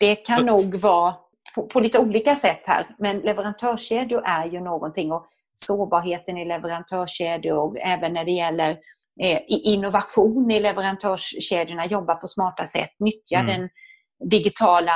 det 0.00 0.16
kan 0.16 0.46
nog 0.46 0.74
vara 0.74 1.14
på, 1.54 1.66
på 1.66 1.80
lite 1.80 1.98
olika 1.98 2.34
sätt 2.34 2.62
här. 2.66 2.86
Men 2.98 3.18
leverantörskedjor 3.18 4.22
är 4.24 4.46
ju 4.46 4.60
någonting 4.60 5.12
och 5.12 5.26
sårbarheten 5.56 6.38
i 6.38 6.44
leverantörskedjor, 6.44 7.78
även 7.80 8.12
när 8.12 8.24
det 8.24 8.30
gäller 8.30 8.70
eh, 9.22 9.40
innovation 9.46 10.50
i 10.50 10.60
leverantörskedjorna, 10.60 11.86
jobba 11.86 12.14
på 12.14 12.26
smarta 12.26 12.66
sätt, 12.66 12.90
nyttja 12.98 13.38
mm. 13.38 13.46
den 13.46 13.68
digitala 14.30 14.92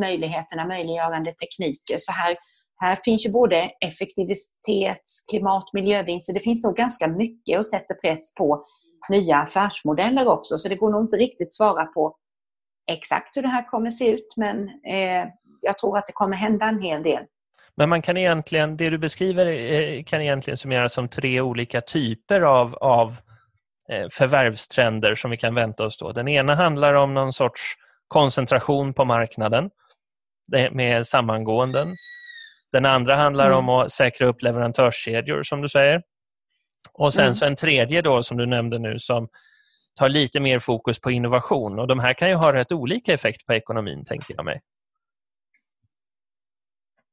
möjligheterna, 0.00 0.66
möjliggörande 0.66 1.32
tekniker. 1.32 1.96
Så 1.98 2.12
här, 2.12 2.36
här 2.80 2.96
finns 3.04 3.26
ju 3.26 3.30
både 3.30 3.70
effektivitets, 3.80 5.24
klimat, 5.30 5.72
miljövinster. 5.72 6.32
Det 6.32 6.40
finns 6.40 6.64
nog 6.64 6.76
ganska 6.76 7.08
mycket 7.08 7.58
och 7.58 7.66
sätter 7.66 7.94
press 7.94 8.34
på 8.34 8.64
nya 9.08 9.36
affärsmodeller 9.36 10.28
också. 10.28 10.58
Så 10.58 10.68
det 10.68 10.74
går 10.74 10.90
nog 10.90 11.04
inte 11.04 11.16
riktigt 11.16 11.54
svara 11.54 11.86
på 11.86 12.16
exakt 12.90 13.36
hur 13.36 13.42
det 13.42 13.48
här 13.48 13.70
kommer 13.70 13.90
se 13.90 14.10
ut 14.10 14.34
men 14.36 14.68
eh, 14.68 15.28
jag 15.60 15.78
tror 15.78 15.98
att 15.98 16.06
det 16.06 16.12
kommer 16.12 16.36
hända 16.36 16.66
en 16.66 16.82
hel 16.82 17.02
del. 17.02 17.24
Men 17.76 17.88
man 17.88 18.02
kan 18.02 18.16
egentligen, 18.16 18.76
det 18.76 18.90
du 18.90 18.98
beskriver 18.98 19.46
eh, 19.46 20.04
kan 20.04 20.20
egentligen 20.20 20.56
summeras 20.56 20.92
som 20.92 21.08
tre 21.08 21.40
olika 21.40 21.80
typer 21.80 22.40
av, 22.40 22.74
av 22.74 23.16
eh, 23.90 24.08
förvärvstrender 24.12 25.14
som 25.14 25.30
vi 25.30 25.36
kan 25.36 25.54
vänta 25.54 25.84
oss 25.84 25.98
då. 25.98 26.12
Den 26.12 26.28
ena 26.28 26.54
handlar 26.54 26.94
om 26.94 27.14
någon 27.14 27.32
sorts 27.32 27.74
koncentration 28.08 28.94
på 28.94 29.04
marknaden 29.04 29.70
med 30.72 31.06
sammangåenden. 31.06 31.88
Den 32.72 32.86
andra 32.86 33.16
handlar 33.16 33.46
mm. 33.46 33.58
om 33.58 33.68
att 33.68 33.92
säkra 33.92 34.26
upp 34.26 34.42
leverantörskedjor 34.42 35.42
som 35.42 35.62
du 35.62 35.68
säger. 35.68 36.02
Och 36.92 37.14
sen 37.14 37.24
mm. 37.24 37.34
så 37.34 37.44
en 37.44 37.56
tredje 37.56 38.02
då 38.02 38.22
som 38.22 38.36
du 38.36 38.46
nämnde 38.46 38.78
nu 38.78 38.98
som 38.98 39.28
tar 39.98 40.08
lite 40.08 40.40
mer 40.40 40.58
fokus 40.58 41.00
på 41.00 41.10
innovation 41.10 41.78
och 41.78 41.86
de 41.86 41.98
här 41.98 42.14
kan 42.14 42.28
ju 42.28 42.34
ha 42.34 42.52
rätt 42.52 42.72
olika 42.72 43.14
effekt 43.14 43.46
på 43.46 43.54
ekonomin 43.54 44.04
tänker 44.04 44.34
jag 44.34 44.44
mig. 44.44 44.60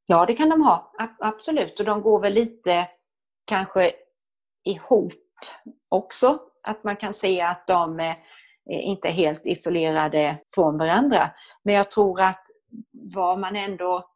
Ja, 0.05 0.25
det 0.25 0.33
kan 0.33 0.49
de 0.49 0.61
ha, 0.61 0.93
absolut. 1.19 1.79
Och 1.79 1.85
de 1.85 2.01
går 2.01 2.19
väl 2.19 2.33
lite 2.33 2.87
kanske 3.45 3.91
ihop 4.63 5.13
också. 5.89 6.39
Att 6.63 6.83
man 6.83 6.95
kan 6.95 7.13
se 7.13 7.41
att 7.41 7.67
de 7.67 8.15
Eh, 8.69 8.87
inte 8.87 9.09
helt 9.09 9.45
isolerade 9.45 10.37
från 10.55 10.77
varandra. 10.77 11.31
Men 11.63 11.75
jag 11.75 11.91
tror 11.91 12.21
att 12.21 12.43
vad 13.13 13.39
man 13.39 13.55
ändå 13.55 14.09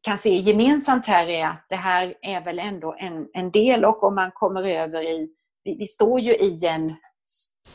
kan 0.00 0.18
se 0.18 0.36
gemensamt 0.36 1.06
här 1.06 1.26
är 1.26 1.46
att 1.46 1.66
det 1.68 1.76
här 1.76 2.14
är 2.22 2.44
väl 2.44 2.58
ändå 2.58 2.96
en, 2.98 3.28
en 3.32 3.50
del 3.50 3.84
och 3.84 4.02
om 4.02 4.14
man 4.14 4.30
kommer 4.30 4.62
över 4.62 5.02
i, 5.02 5.28
vi, 5.64 5.76
vi 5.78 5.86
står 5.86 6.20
ju 6.20 6.32
i 6.32 6.66
en 6.66 6.94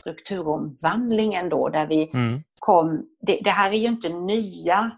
strukturomvandling 0.00 1.34
ändå 1.34 1.68
där 1.68 1.86
vi 1.86 2.10
mm. 2.14 2.42
kom, 2.58 3.06
det, 3.20 3.40
det, 3.44 3.50
här 3.50 3.70
är 3.70 3.76
ju 3.76 3.86
inte 3.86 4.08
nya 4.08 4.90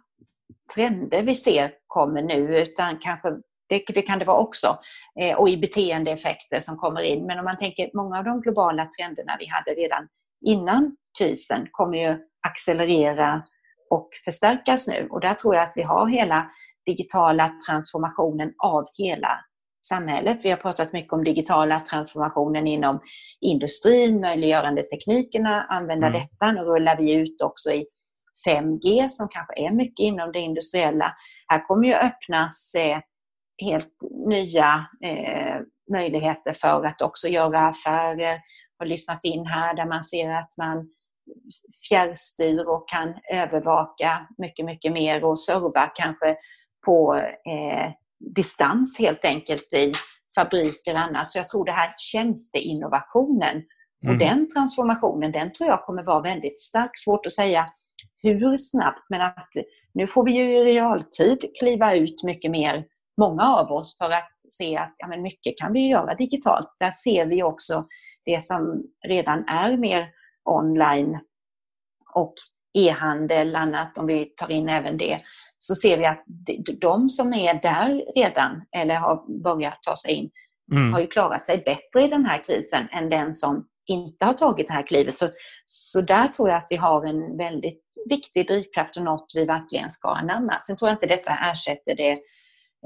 trender 0.74 1.22
vi 1.22 1.34
ser 1.34 1.72
kommer 1.86 2.22
nu 2.22 2.58
utan 2.62 2.98
kanske 2.98 3.30
det, 3.68 3.82
det, 3.94 4.02
kan 4.02 4.18
det 4.18 4.24
vara 4.24 4.38
också. 4.38 4.78
Eh, 5.20 5.36
och 5.36 5.48
i 5.48 5.56
beteendeeffekter 5.56 6.60
som 6.60 6.76
kommer 6.76 7.02
in. 7.02 7.26
Men 7.26 7.38
om 7.38 7.44
man 7.44 7.56
tänker 7.56 7.90
många 7.94 8.18
av 8.18 8.24
de 8.24 8.40
globala 8.40 8.86
trenderna 8.98 9.36
vi 9.38 9.46
hade 9.46 9.70
redan 9.70 10.08
innan 10.46 10.96
krisen 11.18 11.68
kommer 11.70 11.98
ju 11.98 12.18
accelerera 12.48 13.42
och 13.90 14.08
förstärkas 14.24 14.88
nu. 14.88 15.08
Och 15.10 15.20
där 15.20 15.34
tror 15.34 15.54
jag 15.54 15.64
att 15.64 15.76
vi 15.76 15.82
har 15.82 16.06
hela 16.06 16.50
digitala 16.86 17.52
transformationen 17.68 18.52
av 18.58 18.84
hela 18.98 19.40
samhället. 19.88 20.44
Vi 20.44 20.50
har 20.50 20.56
pratat 20.56 20.92
mycket 20.92 21.12
om 21.12 21.24
digitala 21.24 21.80
transformationen 21.80 22.66
inom 22.66 23.00
industrin, 23.40 24.20
möjliggörande 24.20 24.82
teknikerna, 24.82 25.62
använda 25.62 26.06
mm. 26.06 26.20
detta. 26.20 26.52
Nu 26.52 26.60
rullar 26.60 26.96
vi 26.96 27.12
ut 27.12 27.42
också 27.42 27.70
i 27.70 27.86
5G 28.48 29.08
som 29.08 29.28
kanske 29.28 29.60
är 29.60 29.70
mycket 29.70 30.04
inom 30.04 30.32
det 30.32 30.38
industriella. 30.38 31.14
Här 31.48 31.66
kommer 31.66 31.88
ju 31.88 31.94
öppnas 31.94 32.74
eh, 32.74 32.98
helt 33.62 33.94
nya 34.26 34.86
eh, 35.04 35.60
möjligheter 35.92 36.52
för 36.52 36.84
att 36.86 37.02
också 37.02 37.28
göra 37.28 37.66
affärer. 37.66 38.40
Har 38.78 38.86
lyssnat 38.86 39.20
in 39.22 39.46
här 39.46 39.74
där 39.74 39.86
man 39.86 40.04
ser 40.04 40.30
att 40.30 40.54
man 40.58 40.88
fjärrstyr 41.88 42.68
och 42.68 42.88
kan 42.88 43.14
övervaka 43.32 44.28
mycket, 44.38 44.64
mycket 44.64 44.92
mer 44.92 45.24
och 45.24 45.38
serva 45.38 45.90
kanske 45.94 46.36
på 46.86 47.14
eh, 47.16 47.90
distans 48.34 48.98
helt 48.98 49.24
enkelt 49.24 49.72
i 49.74 49.92
fabriker 50.38 50.94
och 50.94 51.00
annat. 51.00 51.30
Så 51.30 51.38
jag 51.38 51.48
tror 51.48 51.64
det 51.64 51.72
här 51.72 51.94
tjänsteinnovationen 51.96 53.62
och 54.06 54.14
mm. 54.14 54.18
den 54.18 54.48
transformationen, 54.48 55.32
den 55.32 55.52
tror 55.52 55.68
jag 55.68 55.84
kommer 55.84 56.04
vara 56.04 56.20
väldigt 56.20 56.60
stark. 56.60 56.90
Svårt 56.94 57.26
att 57.26 57.32
säga 57.32 57.66
hur 58.22 58.56
snabbt, 58.56 59.06
men 59.08 59.20
att 59.20 59.48
nu 59.94 60.06
får 60.06 60.24
vi 60.24 60.32
ju 60.32 60.42
i 60.42 60.64
realtid 60.64 61.44
kliva 61.58 61.94
ut 61.94 62.22
mycket 62.24 62.50
mer 62.50 62.84
många 63.20 63.42
av 63.42 63.72
oss 63.72 63.98
för 63.98 64.10
att 64.10 64.32
se 64.36 64.76
att 64.76 64.94
ja, 64.96 65.06
men 65.06 65.22
mycket 65.22 65.58
kan 65.58 65.72
vi 65.72 65.88
göra 65.88 66.14
digitalt. 66.14 66.68
Där 66.80 66.90
ser 66.90 67.26
vi 67.26 67.42
också 67.42 67.84
det 68.24 68.42
som 68.42 68.82
redan 69.08 69.44
är 69.48 69.76
mer 69.76 70.08
online 70.44 71.18
och 72.14 72.34
e-handel, 72.78 73.56
annat 73.56 73.98
om 73.98 74.06
vi 74.06 74.24
tar 74.24 74.50
in 74.50 74.68
även 74.68 74.98
det, 74.98 75.20
så 75.58 75.74
ser 75.74 75.98
vi 75.98 76.06
att 76.06 76.24
de 76.80 77.08
som 77.08 77.34
är 77.34 77.54
där 77.62 78.04
redan 78.16 78.62
eller 78.76 78.94
har 78.94 79.42
börjat 79.42 79.82
ta 79.82 79.96
sig 79.96 80.12
in 80.12 80.30
mm. 80.72 80.92
har 80.92 81.00
ju 81.00 81.06
klarat 81.06 81.46
sig 81.46 81.62
bättre 81.64 82.06
i 82.06 82.08
den 82.08 82.24
här 82.24 82.44
krisen 82.44 82.88
än 82.92 83.08
den 83.08 83.34
som 83.34 83.66
inte 83.86 84.24
har 84.24 84.32
tagit 84.32 84.66
det 84.66 84.72
här 84.72 84.86
klivet. 84.86 85.18
Så, 85.18 85.28
så 85.64 86.00
där 86.00 86.26
tror 86.28 86.48
jag 86.48 86.58
att 86.58 86.66
vi 86.70 86.76
har 86.76 87.04
en 87.04 87.36
väldigt 87.36 87.84
viktig 88.08 88.46
drivkraft 88.46 88.96
och 88.96 89.02
något 89.02 89.32
vi 89.34 89.44
verkligen 89.44 89.90
ska 89.90 90.08
anamma. 90.08 90.60
Sen 90.60 90.76
tror 90.76 90.88
jag 90.88 90.96
inte 90.96 91.06
detta 91.06 91.32
ersätter 91.52 91.96
det 91.96 92.18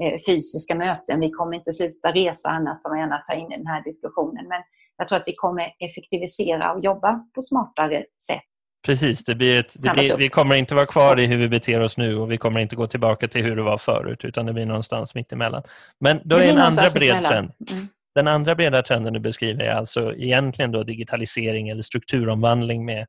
Eh, 0.01 0.17
fysiska 0.27 0.75
möten. 0.75 1.19
Vi 1.19 1.31
kommer 1.31 1.57
inte 1.57 1.73
sluta 1.73 2.11
resa 2.11 2.49
annat 2.49 2.81
som 2.81 2.91
jag 2.91 2.99
gärna 3.03 3.17
tar 3.17 3.35
in 3.35 3.51
i 3.51 3.57
den 3.57 3.67
här 3.67 3.83
diskussionen. 3.83 4.47
Men 4.47 4.61
jag 4.97 5.07
tror 5.07 5.17
att 5.19 5.27
vi 5.27 5.35
kommer 5.35 5.75
effektivisera 5.79 6.73
och 6.73 6.83
jobba 6.83 7.13
på 7.35 7.41
smartare 7.41 8.05
sätt. 8.27 8.50
Precis, 8.85 9.23
det 9.23 9.35
blir 9.35 9.59
ett, 9.59 9.73
det 9.83 9.93
blir, 9.93 10.17
vi 10.17 10.29
kommer 10.29 10.55
inte 10.55 10.75
vara 10.75 10.85
kvar 10.85 11.19
i 11.19 11.25
hur 11.25 11.37
vi 11.37 11.47
beter 11.47 11.79
oss 11.79 11.97
nu 11.97 12.15
och 12.15 12.31
vi 12.31 12.37
kommer 12.37 12.59
inte 12.59 12.75
gå 12.75 12.87
tillbaka 12.87 13.27
till 13.27 13.43
hur 13.43 13.55
det 13.55 13.61
var 13.61 13.77
förut 13.77 14.25
utan 14.25 14.45
det 14.45 14.53
blir 14.53 14.65
någonstans 14.65 15.15
mitt 15.15 15.31
emellan. 15.31 15.63
Men 15.99 16.21
då 16.23 16.35
är 16.35 16.43
en 16.43 16.57
andra 16.57 16.89
bred 16.89 17.21
trend. 17.21 17.51
Mm. 17.71 17.87
Den 18.15 18.27
andra 18.27 18.55
breda 18.55 18.81
trenden 18.81 19.13
du 19.13 19.19
beskriver 19.19 19.63
är 19.63 19.71
alltså 19.71 20.15
egentligen 20.15 20.71
då 20.71 20.83
digitalisering 20.83 21.69
eller 21.69 21.83
strukturomvandling 21.83 22.85
med 22.85 23.05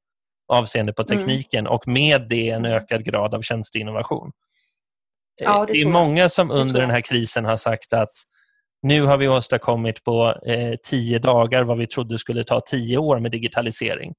avseende 0.49 0.93
på 0.93 1.03
mm. 1.03 1.19
tekniken 1.19 1.61
mm. 1.61 1.73
och 1.73 1.89
med 1.89 2.29
det 2.29 2.51
en 2.51 2.65
ökad 2.65 3.05
grad 3.05 3.35
av 3.35 3.43
tjänsteinnovation. 3.43 4.33
Ja, 5.41 5.67
det, 5.67 5.73
det 5.73 5.81
är 5.81 5.87
många 5.87 6.29
som 6.29 6.51
under 6.51 6.81
den 6.81 6.91
här 6.91 7.01
krisen 7.01 7.45
har 7.45 7.57
sagt 7.57 7.93
att 7.93 8.13
nu 8.83 9.03
har 9.03 9.19
vi 9.19 9.29
åstadkommit 9.29 10.05
på 10.05 10.35
eh, 10.47 10.75
tio 10.83 11.19
dagar 11.19 11.63
vad 11.63 11.79
vi 11.79 11.87
trodde 11.87 12.19
skulle 12.19 12.45
ta 12.45 12.61
tio 12.61 12.99
år 12.99 13.19
med 13.19 13.31
digitalisering. 13.31 14.15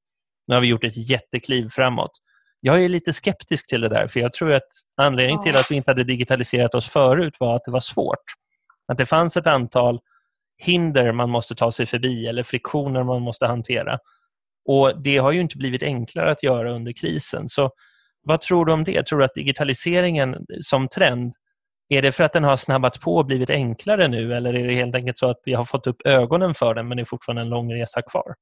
Nu 0.48 0.54
har 0.54 0.62
vi 0.62 0.68
gjort 0.68 0.84
ett 0.84 1.10
jättekliv 1.10 1.70
framåt. 1.70 2.12
Jag 2.60 2.84
är 2.84 2.90
lite 2.90 3.14
skeptisk 3.14 3.68
till 3.68 3.82
det 3.82 3.90
där, 3.90 4.08
för 4.08 4.20
jag 4.20 4.34
tror 4.34 4.54
att 4.54 4.68
anledningen 4.98 5.42
till 5.42 5.56
att 5.56 5.72
vi 5.72 5.76
inte 5.76 5.92
hade 5.92 6.04
digitaliserat 6.04 6.76
oss 6.76 6.90
förut 6.90 7.36
var 7.40 7.56
att 7.56 7.66
det 7.66 7.72
var 7.72 7.80
svårt. 7.80 8.24
Att 8.88 8.98
det 8.98 9.06
fanns 9.06 9.38
ett 9.38 9.48
antal 9.48 10.00
hinder 10.58 11.12
man 11.12 11.30
måste 11.30 11.56
ta 11.56 11.72
sig 11.72 11.86
förbi 11.86 12.28
eller 12.28 12.44
friktioner 12.44 13.04
man 13.04 13.22
måste 13.22 13.46
hantera. 13.46 14.00
Och 14.66 15.02
Det 15.02 15.18
har 15.18 15.32
ju 15.32 15.42
inte 15.42 15.58
blivit 15.58 15.84
enklare 15.84 16.32
att 16.32 16.44
göra 16.44 16.72
under 16.72 16.92
krisen. 16.92 17.50
Så 17.50 17.72
vad 18.24 18.42
tror 18.42 18.66
du 18.66 18.74
om 18.74 18.84
det? 18.84 19.08
Tror 19.08 19.20
du 19.20 19.26
att 19.26 19.34
digitaliseringen 19.36 20.46
som 20.62 20.88
trend, 20.88 21.34
är 21.90 22.02
det 22.02 22.12
för 22.12 22.24
att 22.24 22.34
den 22.34 22.44
har 22.44 22.56
snabbats 22.58 23.00
på 23.00 23.16
och 23.16 23.26
blivit 23.26 23.50
enklare 23.50 24.08
nu 24.08 24.34
eller 24.34 24.54
är 24.54 24.68
det 24.68 24.74
helt 24.74 24.96
enkelt 24.96 25.18
så 25.18 25.30
att 25.30 25.42
vi 25.46 25.54
har 25.54 25.66
fått 25.66 25.88
upp 25.88 26.02
ögonen 26.06 26.54
för 26.54 26.74
den 26.74 26.88
men 26.88 26.98
det 26.98 27.04
är 27.04 27.06
fortfarande 27.06 27.42
en 27.42 27.50
lång 27.50 27.74
resa 27.74 28.02
kvar? 28.02 28.36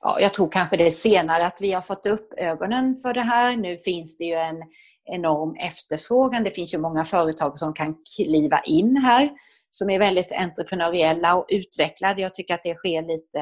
Ja, 0.00 0.20
jag 0.20 0.34
tror 0.34 0.48
kanske 0.48 0.76
det 0.76 0.86
är 0.86 0.90
senare 0.90 1.46
att 1.46 1.58
vi 1.60 1.72
har 1.72 1.80
fått 1.80 2.06
upp 2.06 2.32
ögonen 2.36 2.94
för 2.94 3.14
det 3.14 3.20
här. 3.20 3.56
Nu 3.56 3.76
finns 3.76 4.16
det 4.16 4.24
ju 4.24 4.34
en 4.34 4.56
enorm 5.04 5.56
efterfrågan. 5.56 6.44
Det 6.44 6.50
finns 6.50 6.74
ju 6.74 6.78
många 6.78 7.04
företag 7.04 7.58
som 7.58 7.74
kan 7.74 7.94
kliva 8.16 8.60
in 8.60 8.96
här 8.96 9.30
som 9.74 9.90
är 9.90 9.98
väldigt 9.98 10.32
entreprenöriella 10.32 11.34
och 11.34 11.46
utvecklade. 11.48 12.22
Jag 12.22 12.34
tycker 12.34 12.54
att 12.54 12.62
det 12.62 12.74
sker 12.74 13.02
lite 13.02 13.40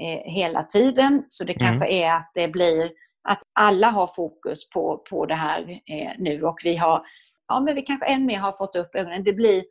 eh, 0.00 0.32
hela 0.32 0.62
tiden. 0.62 1.24
Så 1.28 1.44
det 1.44 1.62
mm. 1.62 1.72
kanske 1.72 1.92
är 1.94 2.16
att 2.16 2.30
det 2.34 2.48
blir 2.48 2.90
att 3.28 3.42
alla 3.52 3.86
har 3.86 4.06
fokus 4.06 4.70
på, 4.70 5.02
på 5.10 5.26
det 5.26 5.34
här 5.34 5.60
eh, 5.70 6.10
nu 6.18 6.42
och 6.42 6.58
vi 6.64 6.76
har, 6.76 7.02
ja 7.48 7.60
men 7.60 7.74
vi 7.74 7.82
kanske 7.82 8.06
än 8.06 8.26
mer 8.26 8.38
har 8.38 8.52
fått 8.52 8.76
upp 8.76 8.94
ögonen. 8.94 9.24
Det 9.24 9.32
blir, 9.32 9.64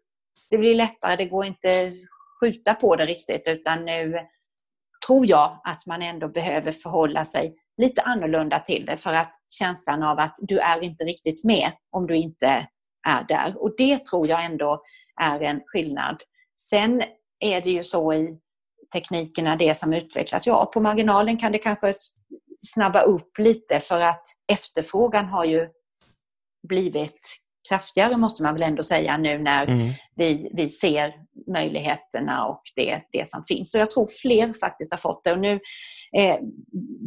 det 0.50 0.58
blir 0.58 0.76
lättare, 0.76 1.16
det 1.16 1.26
går 1.26 1.46
inte 1.46 1.94
skjuta 2.40 2.74
på 2.74 2.96
det 2.96 3.06
riktigt 3.06 3.48
utan 3.48 3.86
nu 3.86 4.16
tror 5.08 5.26
jag 5.30 5.62
att 5.64 5.86
man 5.86 6.02
ändå 6.02 6.28
behöver 6.28 6.72
förhålla 6.72 7.26
sig 7.26 7.56
lite 7.82 8.02
annorlunda 8.02 8.60
till 8.60 8.86
det 8.86 8.98
för 8.98 9.14
att 9.14 9.34
känslan 9.60 10.04
av 10.04 10.20
att 10.20 10.36
du 10.38 10.60
är 10.60 10.84
inte 10.84 11.04
riktigt 11.04 11.44
med 11.44 11.72
om 11.92 12.08
du 12.08 12.16
inte 12.16 12.68
är 13.08 13.24
där. 13.28 13.64
Och 13.64 13.74
det 13.78 14.06
tror 14.06 14.28
jag 14.28 14.46
ändå 14.46 14.82
är 15.22 15.40
en 15.40 15.62
skillnad. 15.66 16.24
Sen 16.62 17.02
är 17.40 17.62
det 17.62 17.70
ju 17.70 17.84
så 17.84 18.14
i 18.14 18.40
teknikerna, 18.94 19.56
det 19.56 19.78
som 19.78 19.94
utvecklas, 19.94 20.48
ja 20.48 20.66
på 20.74 20.80
marginalen 20.80 21.38
kan 21.38 21.52
det 21.52 21.58
kanske 21.58 21.94
snabba 22.66 23.02
upp 23.02 23.38
lite 23.38 23.80
för 23.80 24.00
att 24.00 24.24
efterfrågan 24.52 25.26
har 25.26 25.46
ju 25.46 25.70
blivit 26.68 27.22
kraftigare 27.72 28.18
måste 28.18 28.44
man 28.44 28.54
väl 28.54 28.64
ändå 28.64 28.84
säga 28.84 29.18
nu 29.18 29.38
när 29.40 29.68
mm. 29.68 29.94
vi, 30.16 30.52
vi 30.54 30.68
ser 30.68 31.14
möjligheterna 31.54 32.46
och 32.46 32.62
det, 32.76 33.02
det 33.12 33.30
som 33.30 33.44
finns. 33.44 33.72
Så 33.72 33.78
jag 33.78 33.92
tror 33.92 34.08
fler 34.22 34.54
faktiskt 34.60 34.92
har 34.92 34.98
fått 34.98 35.24
det. 35.24 35.32
Och 35.32 35.40
nu 35.40 35.60
eh, 36.18 36.38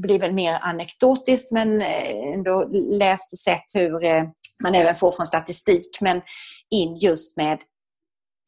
blir 0.02 0.14
det 0.14 0.26
väl 0.26 0.32
mer 0.34 0.54
anekdotiskt 0.54 1.52
men 1.52 1.80
eh, 1.80 2.34
ändå 2.34 2.68
läst 2.72 3.32
och 3.32 3.38
sett 3.38 3.64
hur 3.74 4.04
eh, 4.04 4.24
man 4.62 4.74
även 4.74 4.94
får 4.94 5.12
från 5.12 5.26
statistik 5.26 5.98
men 6.00 6.22
in 6.70 6.96
just 6.96 7.36
med 7.36 7.58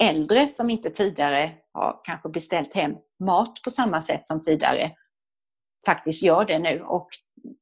äldre 0.02 0.46
som 0.46 0.70
inte 0.70 0.90
tidigare 0.90 1.52
har 1.72 2.00
kanske 2.04 2.28
beställt 2.28 2.74
hem 2.74 2.92
mat 3.24 3.62
på 3.64 3.70
samma 3.70 4.00
sätt 4.00 4.28
som 4.28 4.40
tidigare 4.40 4.90
faktiskt 5.86 6.22
gör 6.22 6.44
det 6.44 6.58
nu 6.58 6.82
och 6.82 7.08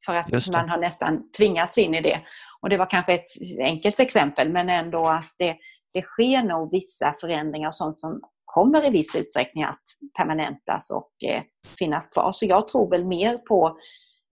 för 0.06 0.14
att 0.14 0.46
man 0.52 0.68
har 0.68 0.78
nästan 0.78 1.30
tvingats 1.38 1.78
in 1.78 1.94
i 1.94 2.00
det. 2.00 2.20
Och 2.60 2.68
det 2.68 2.76
var 2.76 2.90
kanske 2.90 3.14
ett 3.14 3.28
enkelt 3.60 4.00
exempel 4.00 4.52
men 4.52 4.68
ändå 4.68 5.08
att 5.08 5.34
det, 5.38 5.56
det 5.94 6.02
sker 6.02 6.42
nog 6.42 6.70
vissa 6.70 7.14
förändringar 7.20 7.68
och 7.68 7.74
sånt 7.74 8.00
som 8.00 8.20
kommer 8.44 8.86
i 8.86 8.90
viss 8.90 9.16
utsträckning 9.16 9.64
att 9.64 9.82
permanentas 10.16 10.90
och 10.90 11.28
eh, 11.28 11.42
finnas 11.78 12.08
kvar. 12.08 12.30
Så 12.32 12.46
jag 12.46 12.68
tror 12.68 12.90
väl 12.90 13.04
mer 13.04 13.38
på, 13.38 13.78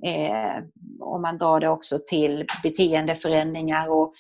eh, 0.07 0.65
om 1.01 1.23
man 1.23 1.39
drar 1.39 1.61
det 1.61 1.69
också 1.69 1.99
till 2.09 2.47
beteendeförändringar 2.63 3.89
och 3.89 4.13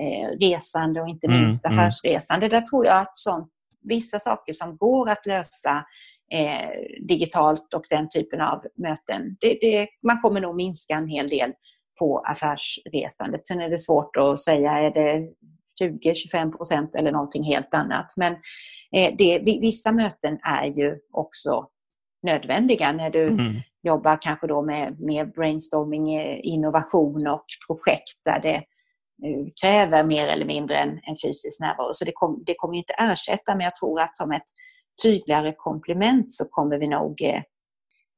eh, 0.00 0.28
resande 0.40 1.00
och 1.00 1.08
inte 1.08 1.26
mm, 1.26 1.40
minst 1.40 1.64
mm, 1.64 1.78
affärsresande. 1.78 2.46
Mm. 2.46 2.60
Där 2.60 2.66
tror 2.66 2.86
jag 2.86 2.98
att 2.98 3.16
sånt, 3.16 3.48
vissa 3.82 4.18
saker 4.18 4.52
som 4.52 4.76
går 4.76 5.08
att 5.08 5.26
lösa 5.26 5.84
eh, 6.34 6.68
digitalt 7.08 7.74
och 7.74 7.84
den 7.90 8.08
typen 8.08 8.40
av 8.40 8.64
möten, 8.76 9.36
det, 9.40 9.58
det, 9.60 9.88
man 10.06 10.20
kommer 10.20 10.40
nog 10.40 10.56
minska 10.56 10.94
en 10.94 11.08
hel 11.08 11.28
del 11.28 11.52
på 11.98 12.18
affärsresandet. 12.18 13.46
Sen 13.46 13.60
är 13.60 13.68
det 13.70 13.78
svårt 13.78 14.16
att 14.16 14.38
säga, 14.38 14.70
är 14.72 14.90
det 14.90 15.28
20-25 15.82 16.56
procent 16.56 16.94
eller 16.94 17.12
någonting 17.12 17.42
helt 17.42 17.74
annat. 17.74 18.06
Men 18.16 18.32
eh, 18.96 19.14
det, 19.18 19.42
vissa 19.60 19.92
möten 19.92 20.38
är 20.42 20.64
ju 20.64 20.98
också 21.12 21.68
nödvändiga 22.22 22.92
när 22.92 23.10
du 23.10 23.26
mm. 23.26 23.54
jobbar 23.82 24.18
kanske 24.20 24.46
då 24.46 24.62
med, 24.62 25.00
med 25.00 25.32
brainstorming, 25.32 26.14
eh, 26.14 26.40
innovation 26.42 27.26
och 27.26 27.44
projekt 27.66 28.24
där 28.24 28.40
det 28.40 28.56
eh, 29.26 29.46
kräver 29.62 30.04
mer 30.04 30.28
eller 30.28 30.46
mindre 30.46 30.76
en, 30.76 30.90
en 30.90 31.16
fysisk 31.24 31.60
närvaro. 31.60 31.88
Så 31.92 32.04
det, 32.04 32.12
kom, 32.14 32.42
det 32.46 32.54
kommer 32.54 32.78
inte 32.78 32.92
ersätta, 32.92 33.54
men 33.54 33.64
jag 33.64 33.74
tror 33.74 34.00
att 34.00 34.16
som 34.16 34.32
ett 34.32 34.48
tydligare 35.02 35.54
komplement 35.56 36.32
så 36.32 36.44
kommer 36.44 36.78
vi 36.78 36.88
nog 36.88 37.42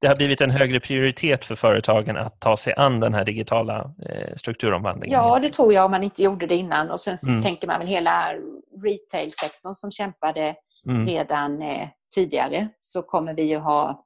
det 0.02 0.08
har 0.08 0.16
blivit 0.16 0.40
en 0.40 0.50
högre 0.50 0.80
prioritet 0.80 1.44
för 1.44 1.54
företagen 1.54 2.16
att 2.16 2.40
ta 2.40 2.56
sig 2.56 2.74
an 2.76 3.00
den 3.00 3.14
här 3.14 3.24
digitala 3.24 3.94
eh, 4.08 4.36
strukturomvandlingen? 4.36 5.18
Ja, 5.18 5.38
det 5.38 5.48
tror 5.48 5.72
jag 5.72 5.84
om 5.84 5.90
man 5.90 6.02
inte 6.02 6.22
gjorde 6.22 6.46
det 6.46 6.54
innan. 6.54 6.90
Och 6.90 7.00
sen 7.00 7.16
mm. 7.28 7.42
tänker 7.42 7.66
man 7.66 7.78
väl 7.78 7.88
hela 7.88 8.34
retail-sektorn 8.82 9.74
som 9.74 9.90
kämpade 9.90 10.54
mm. 10.88 11.06
redan 11.06 11.62
eh, 11.62 11.88
tidigare 12.14 12.68
så 12.78 13.02
kommer 13.02 13.34
vi 13.34 13.42
ju 13.42 13.58
ha... 13.58 14.04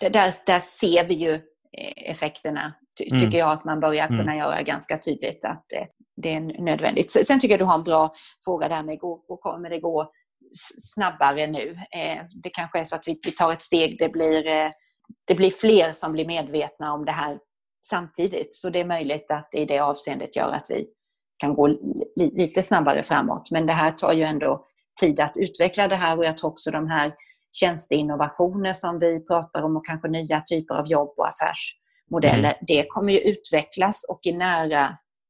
Där, 0.00 0.46
där 0.46 0.60
ser 0.60 1.08
vi 1.08 1.14
ju 1.14 1.32
eh, 1.78 2.10
effekterna, 2.10 2.74
ty 2.98 3.08
mm. 3.08 3.20
tycker 3.20 3.38
jag 3.38 3.50
att 3.50 3.64
man 3.64 3.80
börjar 3.80 4.06
mm. 4.06 4.18
kunna 4.18 4.36
göra 4.36 4.62
ganska 4.62 4.98
tydligt 4.98 5.44
att 5.44 5.72
eh, 5.72 5.86
det 6.16 6.34
är 6.34 6.40
nödvändigt. 6.40 7.26
Sen 7.26 7.40
tycker 7.40 7.52
jag 7.52 7.60
du 7.60 7.64
har 7.64 7.74
en 7.74 7.84
bra 7.84 8.14
fråga 8.44 8.68
där 8.68 8.82
med 8.82 8.98
går, 8.98 9.36
kommer 9.36 9.70
det 9.70 9.78
gå 9.78 10.12
snabbare 10.92 11.46
nu. 11.46 11.70
Eh, 11.70 12.24
det 12.42 12.50
kanske 12.50 12.80
är 12.80 12.84
så 12.84 12.96
att 12.96 13.08
vi, 13.08 13.14
tar 13.14 13.52
ett 13.52 13.62
steg, 13.62 13.98
det 13.98 14.08
blir, 14.08 14.46
eh, 14.46 14.70
det 15.24 15.34
blir 15.34 15.50
fler 15.50 15.92
som 15.92 16.12
blir 16.12 16.26
medvetna 16.26 16.92
om 16.92 17.04
det 17.04 17.12
här 17.12 17.38
samtidigt. 17.86 18.54
Så 18.54 18.70
det 18.70 18.80
är 18.80 18.84
möjligt 18.84 19.30
att 19.30 19.54
i 19.54 19.64
det 19.64 19.78
avseendet 19.78 20.36
gör 20.36 20.52
att 20.52 20.66
vi 20.68 20.86
kan 21.36 21.54
gå 21.54 21.66
lite 22.16 22.62
snabbare 22.62 23.02
framåt. 23.02 23.50
Men 23.50 23.66
det 23.66 23.72
här 23.72 23.92
tar 23.92 24.12
ju 24.12 24.22
ändå 24.22 24.66
tid 25.00 25.20
att 25.20 25.36
utveckla 25.36 25.88
det 25.88 25.96
här 25.96 26.18
och 26.18 26.24
jag 26.24 26.38
tror 26.38 26.50
också 26.50 26.70
de 26.70 26.88
här 26.88 27.14
tjänsteinnovationer 27.52 28.72
som 28.72 28.98
vi 28.98 29.26
pratar 29.26 29.62
om 29.62 29.76
och 29.76 29.86
kanske 29.86 30.08
nya 30.08 30.40
typer 30.40 30.74
av 30.74 30.86
jobb 30.86 31.14
och 31.16 31.28
affärsmodeller, 31.28 32.48
mm. 32.48 32.64
det 32.66 32.86
kommer 32.88 33.12
ju 33.12 33.18
utvecklas 33.18 34.06
och 34.08 34.20
i 34.22 34.32
nära 34.32 34.84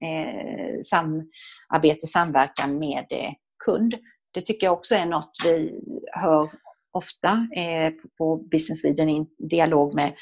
eh, 0.04 0.80
samarbete, 0.84 2.06
samverkan 2.06 2.78
med 2.78 3.06
eh, 3.10 3.32
kund. 3.64 3.94
Det 4.34 4.40
tycker 4.40 4.66
jag 4.66 4.74
också 4.74 4.94
är 4.94 5.06
något 5.06 5.32
vi 5.44 5.80
hör 6.12 6.50
ofta 6.92 7.48
eh, 7.56 7.92
på 8.18 8.36
Business 8.36 8.80
Sweden 8.80 9.08
i 9.08 9.26
dialog 9.38 9.94
med 9.94 10.14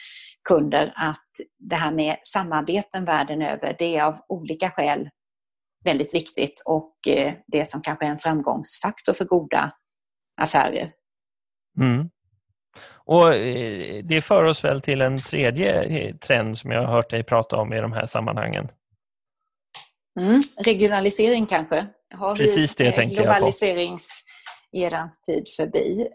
kunder 0.49 0.92
att 0.96 1.31
det 1.59 1.77
här 1.77 1.92
med 1.92 2.16
samarbeten 2.23 3.05
världen 3.05 3.42
över, 3.42 3.77
det 3.79 3.96
är 3.96 4.05
av 4.05 4.16
olika 4.29 4.70
skäl 4.70 5.09
väldigt 5.85 6.14
viktigt 6.14 6.62
och 6.66 6.94
eh, 7.09 7.35
det 7.46 7.68
som 7.68 7.83
kanske 7.83 8.07
är 8.07 8.11
en 8.11 8.18
framgångsfaktor 8.18 9.12
för 9.12 9.25
goda 9.25 9.73
affärer. 10.40 10.92
Mm. 11.79 12.11
Och 12.94 13.35
eh, 13.35 14.05
Det 14.05 14.20
för 14.20 14.44
oss 14.44 14.64
väl 14.64 14.81
till 14.81 15.01
en 15.01 15.18
tredje 15.18 16.14
trend 16.18 16.59
som 16.59 16.70
jag 16.70 16.81
har 16.81 16.92
hört 16.92 17.11
dig 17.11 17.25
prata 17.25 17.57
om 17.57 17.73
i 17.73 17.81
de 17.81 17.92
här 17.92 18.07
sammanhangen. 18.07 18.68
Mm, 20.20 20.40
regionalisering 20.57 21.46
kanske. 21.46 21.87
Har 22.14 22.37
Precis 22.37 22.77
det 22.77 22.92
tänker 22.92 23.14
jag 23.14 23.25
på. 23.25 23.33
Globaliseringserans 23.33 25.23
tid 25.23 25.44
förbi. 25.57 26.09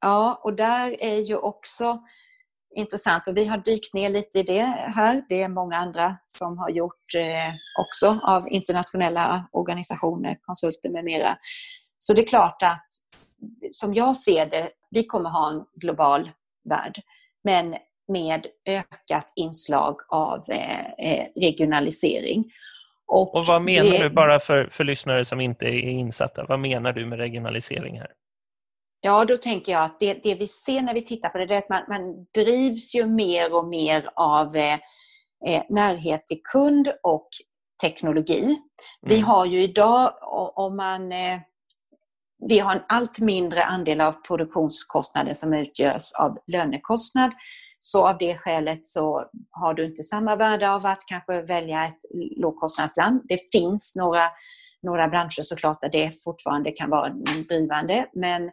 Ja, 0.00 0.40
och 0.44 0.56
där 0.56 1.02
är 1.02 1.18
ju 1.18 1.36
också 1.36 2.00
intressant 2.76 3.28
och 3.28 3.36
vi 3.36 3.44
har 3.44 3.58
dykt 3.58 3.94
ner 3.94 4.10
lite 4.10 4.38
i 4.38 4.42
det 4.42 4.64
här. 4.64 5.24
Det 5.28 5.42
är 5.42 5.48
många 5.48 5.76
andra 5.76 6.16
som 6.26 6.58
har 6.58 6.70
gjort 6.70 7.14
eh, 7.16 7.52
också 7.80 8.20
av 8.22 8.48
internationella 8.48 9.48
organisationer, 9.52 10.38
konsulter 10.42 10.90
med 10.90 11.04
mera. 11.04 11.36
Så 11.98 12.14
det 12.14 12.22
är 12.22 12.26
klart 12.26 12.62
att 12.62 12.86
som 13.70 13.94
jag 13.94 14.16
ser 14.16 14.46
det, 14.46 14.70
vi 14.90 15.06
kommer 15.06 15.30
ha 15.30 15.50
en 15.50 15.64
global 15.80 16.30
värld. 16.64 17.02
Men 17.44 17.76
med 18.12 18.46
ökat 18.66 19.32
inslag 19.36 19.96
av 20.08 20.44
eh, 20.50 20.80
eh 20.80 21.26
regionalisering. 21.40 22.44
Och, 23.12 23.34
och 23.34 23.46
vad 23.46 23.62
menar 23.62 23.90
det... 23.90 23.98
du, 23.98 24.10
bara 24.10 24.40
för, 24.40 24.68
för 24.72 24.84
lyssnare 24.84 25.24
som 25.24 25.40
inte 25.40 25.64
är 25.64 25.90
insatta, 25.90 26.44
vad 26.48 26.60
menar 26.60 26.92
du 26.92 27.06
med 27.06 27.18
regionalisering 27.18 27.98
här? 27.98 28.10
Ja, 29.00 29.24
då 29.24 29.36
tänker 29.36 29.72
jag 29.72 29.84
att 29.84 30.00
det, 30.00 30.14
det 30.22 30.34
vi 30.34 30.48
ser 30.48 30.82
när 30.82 30.94
vi 30.94 31.02
tittar 31.02 31.28
på 31.28 31.38
det, 31.38 31.46
det 31.46 31.54
är 31.54 31.58
att 31.58 31.68
man, 31.68 31.82
man 31.88 32.26
drivs 32.34 32.94
ju 32.94 33.06
mer 33.06 33.54
och 33.54 33.68
mer 33.68 34.10
av 34.14 34.56
eh, 34.56 34.74
eh 35.46 35.62
närhet 35.68 36.26
till 36.26 36.40
kund 36.52 36.92
och 37.02 37.28
teknologi. 37.82 38.42
Mm. 38.42 38.56
Vi 39.02 39.20
har 39.20 39.46
ju 39.46 39.62
idag, 39.62 40.12
om 40.54 40.76
man 40.76 41.12
eh, 41.12 41.38
vi 42.48 42.58
har 42.58 42.74
en 42.74 42.82
allt 42.88 43.18
mindre 43.18 43.64
andel 43.64 44.00
av 44.00 44.12
produktionskostnaden 44.12 45.34
som 45.34 45.54
utgörs 45.54 46.12
av 46.18 46.38
lönekostnad. 46.46 47.32
Så 47.84 48.08
av 48.08 48.18
det 48.18 48.38
skälet 48.38 48.86
så 48.86 49.24
har 49.50 49.74
du 49.74 49.84
inte 49.84 50.02
samma 50.02 50.36
värde 50.36 50.70
av 50.70 50.86
att 50.86 51.00
kanske 51.06 51.42
välja 51.42 51.86
ett 51.86 51.98
lågkostnadsland. 52.36 53.22
Det 53.28 53.52
finns 53.52 53.92
några 53.96 54.22
några 54.82 55.08
branscher 55.08 55.42
såklart 55.42 55.80
där 55.80 55.88
det 55.88 56.22
fortfarande 56.24 56.70
kan 56.70 56.90
vara 56.90 57.08
drivande. 57.48 58.06
Men 58.14 58.50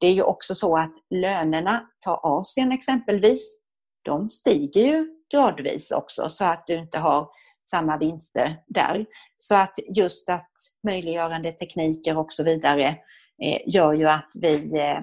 det 0.00 0.06
är 0.06 0.12
ju 0.12 0.22
också 0.22 0.54
så 0.54 0.78
att 0.78 0.92
lönerna, 1.10 1.86
ta 2.04 2.20
Asien 2.22 2.72
exempelvis, 2.72 3.58
de 4.04 4.30
stiger 4.30 4.80
ju 4.80 5.06
gradvis 5.32 5.90
också 5.90 6.28
så 6.28 6.44
att 6.44 6.66
du 6.66 6.74
inte 6.74 6.98
har 6.98 7.28
samma 7.70 7.98
vinster 7.98 8.56
där. 8.66 9.06
Så 9.36 9.54
att 9.54 9.74
just 9.96 10.28
att 10.28 10.50
möjliggörande 10.86 11.52
tekniker 11.52 12.18
och 12.18 12.32
så 12.32 12.44
vidare 12.44 12.88
eh, 13.42 13.60
gör 13.66 13.92
ju 13.92 14.08
att 14.08 14.32
vi 14.40 14.78
eh, 14.78 14.98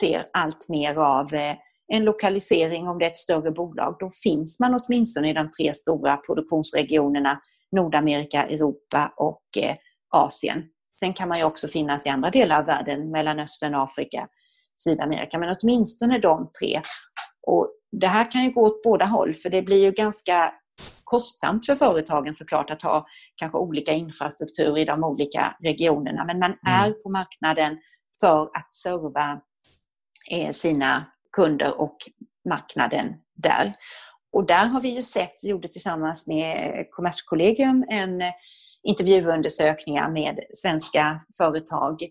ser 0.00 0.28
allt 0.32 0.68
mer 0.68 0.96
av 0.98 1.34
eh, 1.34 1.56
en 1.92 2.04
lokalisering, 2.04 2.88
om 2.88 2.98
det 2.98 3.04
är 3.04 3.10
ett 3.10 3.16
större 3.16 3.50
bolag, 3.50 3.96
då 4.00 4.10
finns 4.22 4.60
man 4.60 4.76
åtminstone 4.80 5.30
i 5.30 5.32
de 5.32 5.50
tre 5.50 5.74
stora 5.74 6.16
produktionsregionerna 6.16 7.40
Nordamerika, 7.72 8.42
Europa 8.42 9.14
och 9.16 9.42
Asien. 10.10 10.62
Sen 11.00 11.14
kan 11.14 11.28
man 11.28 11.38
ju 11.38 11.44
också 11.44 11.68
finnas 11.68 12.06
i 12.06 12.08
andra 12.08 12.30
delar 12.30 12.58
av 12.58 12.66
världen, 12.66 13.10
Mellanöstern, 13.10 13.74
Afrika, 13.74 14.28
Sydamerika, 14.76 15.38
men 15.38 15.56
åtminstone 15.60 16.18
de 16.18 16.50
tre. 16.60 16.82
Och 17.46 17.70
det 18.00 18.06
här 18.06 18.30
kan 18.30 18.44
ju 18.44 18.50
gå 18.50 18.62
åt 18.62 18.82
båda 18.82 19.04
håll, 19.04 19.34
för 19.34 19.50
det 19.50 19.62
blir 19.62 19.82
ju 19.82 19.90
ganska 19.90 20.52
kostsamt 21.04 21.66
för 21.66 21.74
företagen 21.74 22.34
såklart 22.34 22.70
att 22.70 22.82
ha 22.82 23.06
kanske 23.36 23.58
olika 23.58 23.92
infrastruktur 23.92 24.78
i 24.78 24.84
de 24.84 25.04
olika 25.04 25.56
regionerna. 25.62 26.24
Men 26.24 26.38
man 26.38 26.50
mm. 26.50 26.58
är 26.64 26.90
på 26.90 27.10
marknaden 27.10 27.78
för 28.20 28.42
att 28.42 28.74
serva 28.74 29.40
eh, 30.32 30.50
sina 30.50 31.04
kunder 31.36 31.80
och 31.80 31.96
marknaden 32.48 33.14
där. 33.34 33.74
Och 34.32 34.46
där 34.46 34.66
har 34.66 34.80
vi 34.80 34.88
ju 34.88 35.02
sett, 35.02 35.38
vi 35.42 35.48
gjorde 35.48 35.68
tillsammans 35.68 36.26
med 36.26 36.86
Kommerskollegium 36.90 37.84
en 37.88 38.22
intervjuundersökningar 38.82 40.10
med 40.10 40.40
svenska 40.52 41.20
företag 41.38 42.02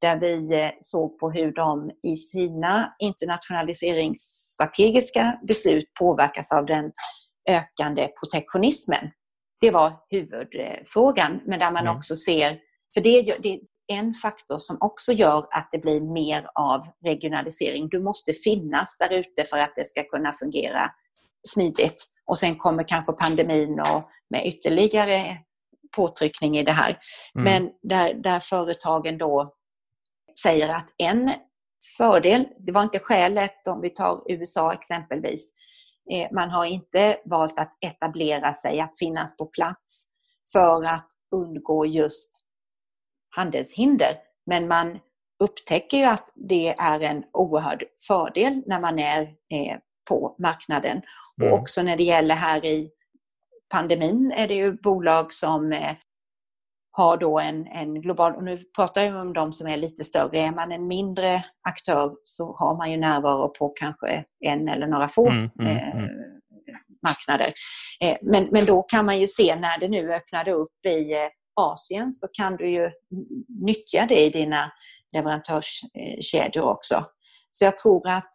där 0.00 0.20
vi 0.20 0.54
eh, 0.54 0.70
såg 0.80 1.18
på 1.18 1.30
hur 1.30 1.52
de 1.52 1.90
i 2.02 2.16
sina 2.16 2.94
internationaliseringsstrategiska 2.98 5.38
beslut 5.48 5.94
påverkas 5.98 6.52
av 6.52 6.66
den 6.66 6.92
ökande 7.48 8.08
protektionismen. 8.20 9.10
Det 9.60 9.70
var 9.70 9.92
huvudfrågan, 10.10 11.40
men 11.46 11.58
där 11.58 11.70
man 11.70 11.82
mm. 11.82 11.96
också 11.96 12.16
ser, 12.16 12.58
för 12.94 13.00
det, 13.00 13.36
det 13.42 13.60
en 13.86 14.14
faktor 14.14 14.58
som 14.58 14.76
också 14.80 15.12
gör 15.12 15.46
att 15.50 15.68
det 15.72 15.78
blir 15.78 16.00
mer 16.00 16.50
av 16.54 16.80
regionalisering. 17.04 17.88
Du 17.88 18.02
måste 18.02 18.32
finnas 18.32 18.98
där 18.98 19.12
ute 19.12 19.44
för 19.44 19.58
att 19.58 19.74
det 19.74 19.84
ska 19.84 20.02
kunna 20.02 20.32
fungera 20.32 20.90
smidigt. 21.48 22.04
Och 22.26 22.38
sen 22.38 22.56
kommer 22.56 22.88
kanske 22.88 23.12
pandemin 23.12 23.80
och 23.80 24.08
med 24.30 24.46
ytterligare 24.46 25.38
påtryckning 25.96 26.58
i 26.58 26.62
det 26.62 26.72
här. 26.72 26.98
Mm. 27.38 27.44
Men 27.44 27.70
där, 27.82 28.14
där 28.14 28.40
företagen 28.40 29.18
då 29.18 29.54
säger 30.42 30.68
att 30.68 30.88
en 30.98 31.30
fördel, 31.98 32.44
det 32.58 32.72
var 32.72 32.82
inte 32.82 32.98
skälet 32.98 33.66
om 33.68 33.80
vi 33.80 33.90
tar 33.90 34.22
USA 34.32 34.72
exempelvis, 34.72 35.52
Eh, 36.10 36.28
man 36.32 36.50
har 36.50 36.64
inte 36.64 37.16
valt 37.24 37.58
att 37.58 37.76
etablera 37.80 38.54
sig, 38.54 38.80
att 38.80 38.98
finnas 38.98 39.36
på 39.36 39.46
plats 39.46 40.06
för 40.52 40.84
att 40.84 41.06
undgå 41.30 41.86
just 41.86 42.30
handelshinder. 43.36 44.14
Men 44.46 44.68
man 44.68 44.98
upptäcker 45.42 45.96
ju 45.96 46.04
att 46.04 46.32
det 46.34 46.68
är 46.68 47.00
en 47.00 47.24
oerhörd 47.32 47.84
fördel 48.06 48.62
när 48.66 48.80
man 48.80 48.98
är 48.98 49.22
eh, 49.22 49.78
på 50.08 50.36
marknaden. 50.38 51.02
Mm. 51.40 51.52
Och 51.52 51.58
också 51.58 51.82
när 51.82 51.96
det 51.96 52.04
gäller 52.04 52.34
här 52.34 52.64
i 52.64 52.90
pandemin 53.72 54.32
är 54.36 54.48
det 54.48 54.54
ju 54.54 54.72
bolag 54.72 55.32
som 55.32 55.72
eh, 55.72 55.96
har 56.96 57.16
då 57.16 57.38
en, 57.38 57.66
en 57.66 58.00
global, 58.00 58.34
och 58.34 58.44
nu 58.44 58.58
pratar 58.76 59.02
jag 59.02 59.16
om 59.16 59.32
de 59.32 59.52
som 59.52 59.68
är 59.68 59.76
lite 59.76 60.04
större, 60.04 60.38
är 60.38 60.52
man 60.52 60.72
en 60.72 60.86
mindre 60.86 61.44
aktör 61.68 62.14
så 62.22 62.56
har 62.56 62.76
man 62.76 62.90
ju 62.90 62.96
närvaro 62.96 63.48
på 63.48 63.68
kanske 63.68 64.24
en 64.40 64.68
eller 64.68 64.86
några 64.86 65.08
få 65.08 65.28
mm, 65.28 65.50
mm, 65.60 65.76
eh, 65.76 65.96
mm. 65.96 66.10
marknader. 67.06 67.52
Eh, 68.00 68.16
men, 68.22 68.48
men 68.50 68.64
då 68.64 68.82
kan 68.82 69.06
man 69.06 69.20
ju 69.20 69.26
se 69.26 69.56
när 69.56 69.78
det 69.78 69.88
nu 69.88 70.12
öppnade 70.12 70.52
upp 70.52 70.86
i 70.86 71.12
eh, 71.12 71.28
Asien 71.54 72.12
så 72.12 72.28
kan 72.32 72.56
du 72.56 72.70
ju 72.70 72.90
nyttja 73.48 74.06
det 74.08 74.24
i 74.24 74.30
dina 74.30 74.72
leverantörskedjor 75.12 76.62
också. 76.62 77.04
Så 77.50 77.64
jag 77.64 77.78
tror 77.78 78.08
att 78.08 78.32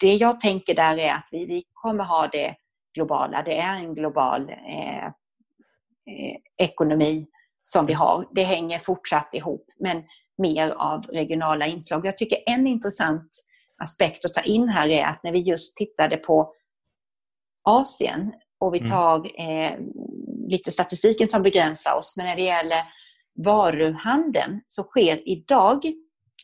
det, 0.00 0.14
jag 0.14 0.40
tänker 0.40 0.74
där 0.74 0.98
är 0.98 1.12
att 1.12 1.28
vi, 1.30 1.46
vi 1.46 1.64
kommer 1.72 2.04
ha 2.04 2.28
det 2.28 2.54
globala. 2.94 3.42
Det 3.42 3.56
är 3.56 3.76
en 3.76 3.94
global 3.94 4.50
eh, 4.50 5.06
eh 5.06 6.36
ekonomi 6.58 7.26
som 7.64 7.86
vi 7.86 7.92
har. 7.92 8.28
Det 8.32 8.42
hänger 8.42 8.78
fortsatt 8.78 9.34
ihop, 9.34 9.66
men 9.78 10.02
mer 10.38 10.70
av 10.70 11.02
regionala 11.02 11.66
inslag. 11.66 12.06
Jag 12.06 12.18
tycker 12.18 12.38
en 12.46 12.66
intressant 12.66 13.30
aspekt 13.78 14.24
att 14.24 14.34
ta 14.34 14.40
in 14.40 14.68
här 14.68 14.88
är 14.88 15.04
att 15.04 15.22
när 15.22 15.32
vi 15.32 15.38
just 15.38 15.76
tittade 15.76 16.16
på 16.16 16.54
Asien 17.62 18.32
och 18.58 18.74
vi 18.74 18.78
mm. 18.78 18.90
tar 18.90 19.40
eh, 19.40 19.78
lite 20.50 20.70
statistiken 20.70 21.28
som 21.28 21.42
begränsar 21.42 21.94
oss, 21.94 22.16
men 22.16 22.26
när 22.26 22.36
det 22.36 22.42
gäller 22.42 22.78
varuhandeln 23.44 24.60
så 24.66 24.82
sker 24.82 25.28
idag 25.28 25.84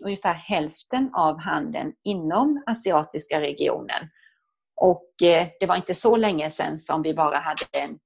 ungefär 0.05 0.35
hälften 0.35 1.11
av 1.15 1.41
handeln 1.41 1.93
inom 2.05 2.63
asiatiska 2.67 3.41
regionen. 3.41 4.03
Och 4.81 5.23
eh, 5.23 5.47
det 5.61 5.67
var 5.67 5.77
inte 5.77 5.95
så 5.95 6.17
länge 6.17 6.51
sedan 6.51 6.79
som 6.79 7.03
vi 7.03 7.15
bara 7.15 7.39
hade 7.39 7.99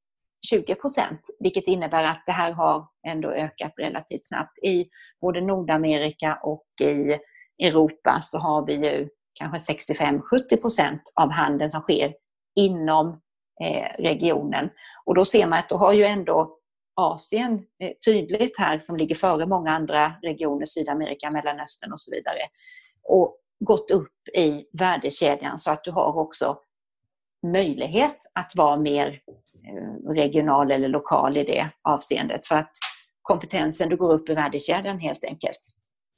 20 0.51 0.75
procent, 0.75 1.21
vilket 1.41 1.67
innebär 1.67 2.05
att 2.05 2.23
det 2.27 2.33
här 2.33 2.53
har 2.53 2.87
ändå 3.07 3.31
ökat 3.31 3.73
relativt 3.79 4.25
snabbt. 4.25 4.59
I 4.59 4.87
både 5.21 5.41
Nordamerika 5.41 6.39
och 6.43 6.67
i 6.83 7.17
Europa 7.67 8.21
så 8.23 8.39
har 8.39 8.67
vi 8.67 8.75
ju 8.75 9.09
kanske 9.35 9.75
65-70 9.75 10.57
procent 10.61 11.03
av 11.15 11.31
handeln 11.31 11.71
som 11.71 11.81
sker 11.81 12.15
inom 12.61 13.21
Eh, 13.63 14.03
regionen. 14.03 14.71
Och 15.05 15.15
då 15.15 15.25
ser 15.25 15.47
man 15.47 15.59
att 15.59 15.69
då 15.69 15.77
har 15.77 15.93
ju 15.93 16.05
ändå 16.05 16.57
Asien 16.95 17.55
eh, 17.83 17.93
tydligt 18.07 18.59
här, 18.59 18.79
som 18.79 18.97
ligger 18.97 19.15
före 19.15 19.47
många 19.47 19.71
andra 19.71 20.13
regioner, 20.23 20.65
Sydamerika, 20.65 21.31
Mellanöstern 21.31 21.93
och 21.93 22.01
så 22.01 22.11
vidare, 22.15 22.39
och 23.03 23.37
gått 23.65 23.91
upp 23.91 24.13
i 24.37 24.65
värdekedjan 24.73 25.59
så 25.59 25.71
att 25.71 25.85
du 25.85 25.91
har 25.91 26.19
också 26.19 26.59
möjlighet 27.47 28.17
att 28.35 28.53
vara 28.55 28.77
mer 28.77 29.21
eh, 29.69 30.13
regional 30.13 30.71
eller 30.71 30.89
lokal 30.89 31.37
i 31.37 31.45
det 31.45 31.71
avseendet. 31.83 32.47
För 32.47 32.57
att 32.57 32.73
kompetensen, 33.23 33.89
du 33.89 33.97
går 33.97 34.13
upp 34.13 34.29
i 34.29 34.35
värdekedjan 34.35 34.99
helt 34.99 35.25
enkelt. 35.25 35.61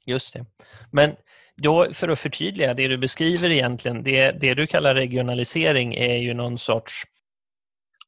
Just 0.05 0.33
det. 0.33 0.45
Men 0.91 1.15
då 1.55 1.93
för 1.93 2.09
att 2.09 2.19
förtydliga, 2.19 2.73
det 2.73 2.87
du 2.87 2.97
beskriver 2.97 3.51
egentligen, 3.51 4.03
det, 4.03 4.31
det 4.31 4.53
du 4.53 4.67
kallar 4.67 4.95
regionalisering 4.95 5.93
är 5.93 6.17
ju 6.17 6.33
någon 6.33 6.57
sorts 6.57 7.03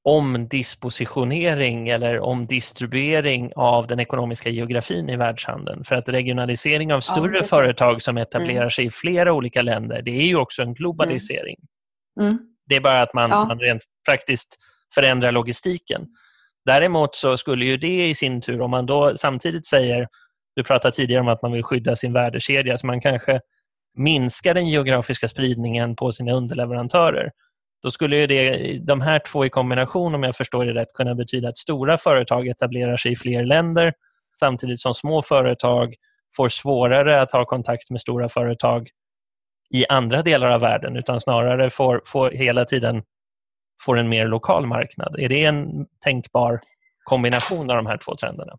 omdispositionering 0.06 1.90
eller 1.90 2.20
omdistribuering 2.20 3.52
av 3.56 3.88
den 3.88 4.00
ekonomiska 4.00 4.50
geografin 4.50 5.10
i 5.10 5.16
världshandeln. 5.16 5.84
För 5.86 5.96
att 5.96 6.10
regionalisering 6.10 6.94
av 6.94 7.02
större 7.02 7.38
ja, 7.38 7.44
företag 7.44 8.02
som 8.02 8.18
etablerar 8.18 8.58
mm. 8.58 8.70
sig 8.70 8.86
i 8.86 8.90
flera 8.92 9.34
olika 9.34 9.62
länder, 9.62 10.02
det 10.02 10.12
är 10.12 10.26
ju 10.26 10.36
också 10.36 10.62
en 10.62 10.74
globalisering. 10.74 11.56
Mm. 12.20 12.30
Mm. 12.30 12.40
Det 12.68 12.76
är 12.76 12.82
bara 12.82 13.02
att 13.02 13.14
man, 13.14 13.30
ja. 13.30 13.46
man 13.46 13.60
rent 13.60 13.82
praktiskt 14.10 14.56
förändra 14.96 15.32
logistiken. 15.32 16.06
Däremot 16.66 17.16
så 17.16 17.38
skulle 17.38 17.66
ju 17.66 17.78
det 17.78 18.08
i 18.08 18.16
sin 18.16 18.42
tur, 18.42 18.62
om 18.62 18.72
man 18.72 18.86
då 18.86 19.16
samtidigt 19.16 19.66
säger, 19.66 20.08
du 20.56 20.64
pratade 20.64 20.96
tidigare 20.96 21.22
om 21.22 21.28
att 21.28 21.42
man 21.42 21.52
vill 21.52 21.64
skydda 21.64 21.96
sin 21.96 22.14
värdekedja, 22.14 22.78
så 22.78 22.88
man 22.88 23.02
kanske 23.02 23.40
minskar 23.98 24.54
den 24.54 24.70
geografiska 24.70 25.28
spridningen 25.28 25.96
på 25.96 26.12
sina 26.12 26.32
underleverantörer. 26.32 27.32
Då 27.86 27.92
skulle 27.92 28.16
ju 28.16 28.28
det, 28.28 28.78
de 28.80 29.02
här 29.02 29.20
två 29.20 29.46
i 29.46 29.50
kombination, 29.50 30.16
om 30.16 30.24
jag 30.24 30.36
förstår 30.36 30.66
det 30.66 30.74
rätt, 30.74 30.94
kunna 30.94 31.16
betyda 31.16 31.50
att 31.50 31.58
stora 31.58 31.98
företag 31.98 32.48
etablerar 32.48 32.98
sig 32.98 33.12
i 33.12 33.16
fler 33.16 33.46
länder 33.46 33.94
samtidigt 34.40 34.80
som 34.80 34.94
små 34.94 35.22
företag 35.22 35.96
får 36.36 36.50
svårare 36.50 37.22
att 37.22 37.32
ha 37.32 37.46
kontakt 37.46 37.90
med 37.90 38.02
stora 38.02 38.30
företag 38.30 38.90
i 39.70 39.86
andra 39.88 40.22
delar 40.22 40.50
av 40.50 40.62
världen 40.62 40.96
utan 40.96 41.22
snarare 41.22 41.70
får, 41.70 42.02
får 42.06 42.32
hela 42.32 42.66
tiden 42.66 43.04
får 43.82 43.98
en 43.98 44.10
mer 44.10 44.28
lokal 44.28 44.66
marknad. 44.68 45.20
Är 45.20 45.30
det 45.30 45.46
en 45.46 45.88
tänkbar 46.04 46.60
kombination 47.04 47.70
av 47.70 47.76
de 47.76 47.86
här 47.86 47.98
två 47.98 48.16
trenderna? 48.16 48.58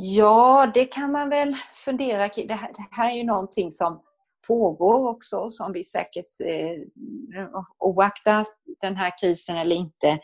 Ja, 0.00 0.70
det 0.74 0.84
kan 0.84 1.12
man 1.12 1.28
väl 1.28 1.56
fundera 1.74 2.28
kring. 2.28 2.46
Det 2.46 2.54
här, 2.54 2.68
det 2.68 2.86
här 2.90 3.10
är 3.10 3.16
ju 3.16 3.24
någonting 3.24 3.72
som 3.72 4.02
pågår 4.48 5.08
också 5.08 5.48
som 5.48 5.72
vi 5.72 5.84
säkert 5.84 6.40
eh, 6.44 7.48
oaktat 7.78 8.46
den 8.80 8.96
här 8.96 9.12
krisen 9.20 9.56
eller 9.56 9.76
inte 9.76 10.18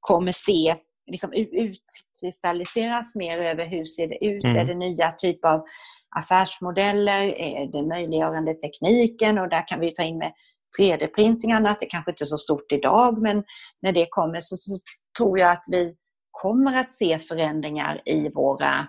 kommer 0.00 0.32
se 0.32 0.74
liksom 1.10 1.32
utkristalliseras 1.32 3.14
mer 3.14 3.38
över 3.38 3.66
hur 3.66 3.84
ser 3.84 4.08
det 4.08 4.24
ut? 4.24 4.44
Mm. 4.44 4.56
Är 4.56 4.64
det 4.64 4.74
nya 4.74 5.12
typer 5.12 5.48
av 5.48 5.64
affärsmodeller? 6.16 7.22
Är 7.22 7.72
det 7.72 7.82
möjliggörande 7.82 8.54
tekniken? 8.54 9.38
Och 9.38 9.48
där 9.48 9.68
kan 9.68 9.80
vi 9.80 9.92
ta 9.94 10.02
in 10.02 10.18
med 10.18 10.32
3D-printingarna, 10.78 11.76
det 11.80 11.86
kanske 11.86 12.10
inte 12.10 12.22
är 12.22 12.26
så 12.26 12.38
stort 12.38 12.72
idag, 12.72 13.22
men 13.22 13.44
när 13.82 13.92
det 13.92 14.06
kommer 14.10 14.40
så, 14.40 14.56
så 14.56 14.72
tror 15.18 15.38
jag 15.38 15.52
att 15.52 15.64
vi 15.66 15.94
kommer 16.30 16.76
att 16.76 16.92
se 16.92 17.18
förändringar 17.18 18.02
i 18.04 18.28
våra 18.28 18.86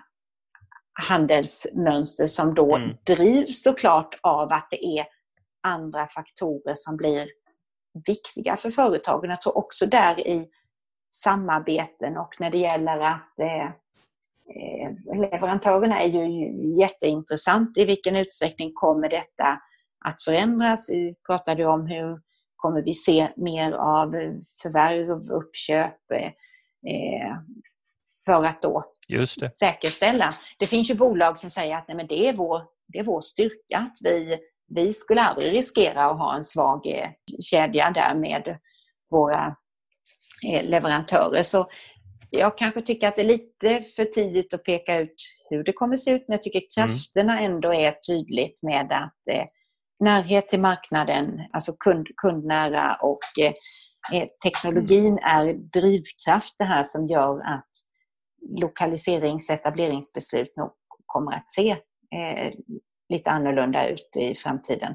handelsmönster 0.98 2.26
som 2.26 2.54
då 2.54 2.76
mm. 2.76 2.96
drivs 3.06 3.62
såklart 3.62 4.14
av 4.22 4.52
att 4.52 4.68
det 4.70 4.98
är 4.98 5.06
andra 5.62 6.08
faktorer 6.08 6.74
som 6.76 6.96
blir 6.96 7.28
viktiga 8.06 8.56
för 8.56 8.70
företagen. 8.70 9.30
Jag 9.30 9.42
tror 9.42 9.58
också 9.58 9.86
där 9.86 10.28
i 10.28 10.48
samarbeten 11.14 12.16
och 12.16 12.34
när 12.38 12.50
det 12.50 12.58
gäller 12.58 13.00
att 13.00 13.38
eh, 13.38 13.66
eh, 14.56 15.20
leverantörerna 15.30 16.00
är 16.00 16.08
ju 16.08 16.78
jätteintressant. 16.78 17.78
I 17.78 17.84
vilken 17.84 18.16
utsträckning 18.16 18.72
kommer 18.74 19.08
detta 19.08 19.60
att 20.04 20.22
förändras? 20.22 20.90
Vi 20.90 21.14
pratade 21.26 21.66
om 21.66 21.86
hur 21.86 22.20
kommer 22.56 22.82
vi 22.82 22.94
se 22.94 23.28
mer 23.36 23.72
av 23.72 24.10
förvärv, 24.62 25.30
uppköp 25.30 26.10
eh, 26.86 27.36
för 28.28 28.44
att 28.44 28.62
då 28.62 28.84
det. 29.40 29.50
säkerställa. 29.50 30.34
Det 30.58 30.66
finns 30.66 30.90
ju 30.90 30.94
bolag 30.94 31.38
som 31.38 31.50
säger 31.50 31.76
att 31.76 31.88
nej, 31.88 31.96
men 31.96 32.06
det, 32.06 32.28
är 32.28 32.32
vår, 32.32 32.62
det 32.92 32.98
är 32.98 33.04
vår 33.04 33.20
styrka, 33.20 33.78
att 33.78 33.96
vi, 34.02 34.38
vi 34.74 34.92
skulle 34.92 35.22
aldrig 35.22 35.52
riskera 35.52 36.04
att 36.04 36.18
ha 36.18 36.36
en 36.36 36.44
svag 36.44 36.86
eh, 36.86 37.08
kedja 37.40 37.90
där 37.90 38.14
med 38.14 38.58
våra 39.10 39.56
eh, 40.46 40.68
leverantörer. 40.68 41.42
Så 41.42 41.66
jag 42.30 42.58
kanske 42.58 42.80
tycker 42.82 43.08
att 43.08 43.16
det 43.16 43.22
är 43.22 43.26
lite 43.26 43.82
för 43.96 44.04
tidigt 44.04 44.54
att 44.54 44.64
peka 44.64 44.98
ut 44.98 45.16
hur 45.50 45.64
det 45.64 45.72
kommer 45.72 45.96
se 45.96 46.10
ut, 46.10 46.24
men 46.28 46.34
jag 46.34 46.42
tycker 46.42 46.58
mm. 46.58 46.88
krafterna 46.88 47.40
ändå 47.40 47.74
är 47.74 47.92
tydligt 47.92 48.62
med 48.62 48.92
att 48.92 49.34
eh, 49.36 49.44
närhet 50.00 50.48
till 50.48 50.60
marknaden, 50.60 51.40
alltså 51.52 51.72
kund, 51.72 52.06
kundnära 52.16 52.94
och 53.02 53.40
eh, 53.40 53.52
eh 54.12 54.28
teknologin 54.44 55.18
är 55.18 55.54
drivkraft 55.54 56.54
det 56.58 56.64
här 56.64 56.82
som 56.82 57.06
gör 57.06 57.40
att 57.40 57.87
lokaliserings 58.60 59.50
etableringsbeslut 59.50 60.56
nog 60.56 60.70
kommer 61.06 61.32
att 61.32 61.52
se 61.52 61.70
eh, 61.70 62.52
lite 63.08 63.30
annorlunda 63.30 63.88
ut 63.88 64.16
i 64.16 64.34
framtiden. 64.34 64.94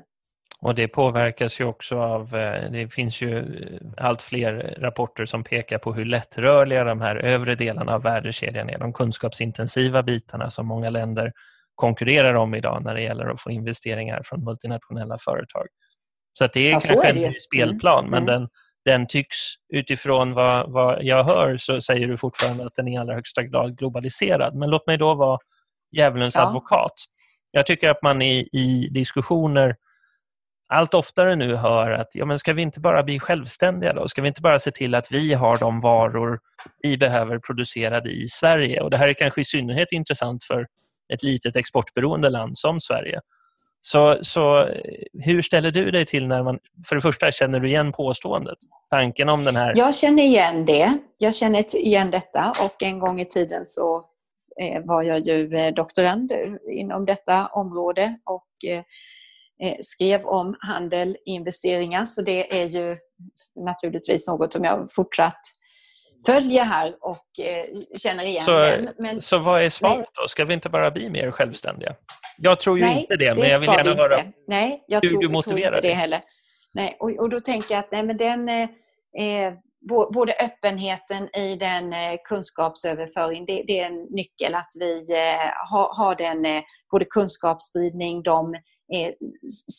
Och 0.64 0.76
det 0.76 0.88
påverkas 0.88 1.62
ju 1.62 1.66
också 1.66 2.00
av, 2.00 2.36
eh, 2.36 2.72
det 2.72 2.94
finns 2.94 3.22
ju 3.22 3.38
eh, 3.40 4.06
allt 4.08 4.22
fler 4.22 4.78
rapporter 4.80 5.26
som 5.26 5.44
pekar 5.44 5.78
på 5.78 5.94
hur 5.94 6.06
lättrörliga 6.06 6.84
de 6.84 7.02
här 7.02 7.16
övre 7.16 7.56
delarna 7.56 7.96
av 7.96 8.02
värdekedjan 8.04 8.70
är, 8.70 8.80
de 8.80 8.94
kunskapsintensiva 8.94 10.04
bitarna 10.04 10.50
som 10.50 10.68
många 10.68 10.90
länder 10.90 11.32
konkurrerar 11.76 12.34
om 12.34 12.56
idag 12.56 12.84
när 12.84 12.96
det 12.96 13.02
gäller 13.02 13.26
att 13.26 13.42
få 13.42 13.52
investeringar 13.52 14.22
från 14.26 14.44
multinationella 14.44 15.18
företag. 15.20 15.68
Så 16.34 16.46
att 16.46 16.54
det 16.54 16.60
är 16.60 16.72
ja, 16.72 16.80
kanske 16.80 17.08
är 17.08 17.14
det. 17.14 17.26
en 17.26 17.32
ny 17.32 17.40
spelplan, 17.40 18.08
mm. 18.08 18.12
men 18.12 18.24
mm. 18.24 18.42
den, 18.42 18.50
den 18.86 19.08
tycks 19.08 19.38
utifrån 19.74 20.34
vad, 20.34 20.72
vad 20.72 21.04
jag 21.04 21.24
hör 21.24 21.58
så 21.58 21.82
säger 21.82 22.08
du 22.08 22.18
fortfarande 22.18 22.66
att 22.66 22.76
den 22.76 22.88
är 22.88 22.94
i 22.94 22.98
allra 22.98 23.14
högsta 23.14 23.44
grad 23.44 23.78
globaliserad. 23.78 24.56
Men 24.56 24.70
låt 24.70 24.88
mig 24.88 24.98
då 24.98 25.14
vara 25.16 25.40
djävulens 25.92 26.36
ja. 26.36 26.48
advokat. 26.48 26.94
Jag 27.52 27.66
tycker 27.66 27.90
att 27.90 28.02
man 28.02 28.22
i, 28.22 28.50
i 28.52 28.90
diskussioner 28.92 29.76
allt 30.74 30.94
oftare 30.94 31.36
nu 31.36 31.56
hör 31.56 31.92
att 31.92 32.08
ja, 32.14 32.26
men 32.26 32.40
ska 32.40 32.54
vi 32.54 32.62
inte 32.62 32.80
bara 32.80 33.04
bli 33.04 33.20
självständiga 33.20 33.94
då? 33.94 34.08
Ska 34.08 34.22
vi 34.22 34.28
inte 34.28 34.42
bara 34.42 34.60
se 34.60 34.72
till 34.72 34.96
att 34.96 35.12
vi 35.12 35.34
har 35.34 35.58
de 35.58 35.80
varor 35.80 36.40
vi 36.82 36.98
behöver 36.98 37.40
producerade 37.40 38.10
i 38.10 38.28
Sverige? 38.28 38.82
Och 38.82 38.90
Det 38.90 38.98
här 38.98 39.08
är 39.08 39.14
kanske 39.14 39.42
i 39.42 39.46
synnerhet 39.46 39.92
intressant 39.92 40.44
för 40.44 40.68
ett 41.14 41.24
litet 41.24 41.56
exportberoende 41.56 42.30
land 42.30 42.58
som 42.58 42.80
Sverige. 42.80 43.20
Så, 43.86 44.18
så 44.22 44.60
eh, 44.60 44.76
hur 45.14 45.42
ställer 45.42 45.72
du 45.72 45.92
dig 45.92 46.06
till 46.06 46.28
när 46.28 46.44
man, 46.44 46.60
för 46.88 46.96
det 46.96 47.02
första, 47.02 47.32
känner 47.32 47.60
du 47.60 47.68
igen 47.68 47.92
påståendet? 47.92 48.58
Tanken 48.90 49.30
om 49.30 49.44
den 49.44 49.56
här... 49.56 49.74
Jag 49.76 49.96
känner 49.96 50.24
igen 50.24 50.66
det. 50.66 50.98
Jag 51.18 51.36
känner 51.36 51.76
igen 51.76 52.12
detta 52.12 52.54
och 52.64 52.84
en 52.84 53.00
gång 53.00 53.22
i 53.22 53.26
tiden 53.26 53.66
så 53.66 54.06
eh, 54.62 54.84
var 54.86 55.04
jag 55.04 55.20
ju 55.20 55.56
eh, 55.56 55.74
doktorand 55.74 56.32
inom 56.72 57.06
detta 57.06 57.48
område 57.48 58.18
och 58.26 58.48
skrev 59.82 60.26
om 60.26 60.56
handel, 60.60 61.18
investeringar, 61.26 62.06
så 62.06 62.22
det 62.22 62.62
är 62.62 62.66
ju 62.66 62.98
naturligtvis 63.66 64.28
något 64.28 64.54
som 64.54 64.64
jag 64.64 64.88
fortsatt 64.92 65.40
följer 66.26 66.64
här 66.64 66.96
och 67.02 67.46
eh, 67.46 67.66
känner 67.98 68.24
igen 68.24 68.46
så, 68.46 68.52
den. 68.52 68.90
Men, 68.98 69.22
så 69.22 69.38
vad 69.38 69.64
är 69.64 69.70
svaret 69.70 70.10
då? 70.14 70.28
Ska 70.28 70.46
vi 70.46 70.54
inte 70.54 70.70
bara 70.70 70.92
bli 70.92 71.10
mer 71.10 71.32
självständiga? 71.32 71.96
Jag 72.38 72.60
tror 72.60 72.78
ju 72.78 72.84
nej, 72.84 73.00
inte 73.00 73.16
det, 73.16 73.36
men 73.36 73.50
jag 73.50 73.60
vill 73.60 73.70
gärna 73.70 73.94
höra 73.94 74.18
nej, 74.48 74.84
jag 74.88 75.02
hur 75.02 75.08
tror, 75.08 75.22
du 75.22 75.30
motiverar 75.30 75.72
tror 75.72 75.76
inte 75.76 75.88
det. 75.88 75.94
heller. 75.94 76.22
Nej, 76.74 76.98
och, 77.00 77.10
och 77.10 77.30
då 77.30 77.40
tänker 77.40 77.76
jag 77.76 77.80
att 77.80 77.92
nej, 77.92 78.04
men 78.04 78.18
den, 78.18 78.50
eh, 78.50 78.70
eh 79.20 79.54
både 80.14 80.34
öppenheten 80.34 81.36
i 81.36 81.56
den 81.56 81.94
eh, 81.94 82.18
kunskapsöverföring, 82.30 83.46
det, 83.46 83.64
det, 83.68 83.80
är 83.80 83.86
en 83.86 84.08
nyckel 84.10 84.56
att 84.56 84.70
vi 84.80 85.12
eh, 85.12 85.52
har, 85.70 85.96
har 85.96 86.16
den, 86.16 86.64
både 86.92 87.06
kunskapsspridning, 87.06 88.24
de 88.24 88.56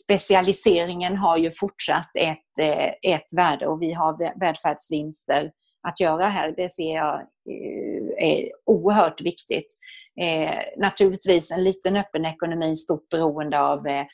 specialiseringen 0.04 1.16
har 1.16 1.38
ju 1.38 1.50
fortsatt 1.60 2.10
ett, 2.18 2.66
ett 3.02 3.36
värde 3.36 3.66
och 3.66 3.82
vi 3.82 3.92
har 3.92 4.40
välfärdsvinster 4.40 5.50
att 5.88 6.00
göra 6.00 6.26
här. 6.26 6.54
Det 6.56 6.68
ser 6.68 6.94
jag 6.94 7.14
eh, 7.14 8.28
är 8.28 8.50
oerhört 8.66 9.20
viktigt. 9.20 9.66
Eh, 10.20 10.58
naturligtvis 10.76 11.50
en 11.50 11.64
liten 11.64 11.96
öppen 11.96 12.24
ekonomi, 12.24 12.76
stort 12.76 13.08
beroende 13.08 13.60
av 13.60 13.86
eh, 13.86 14.04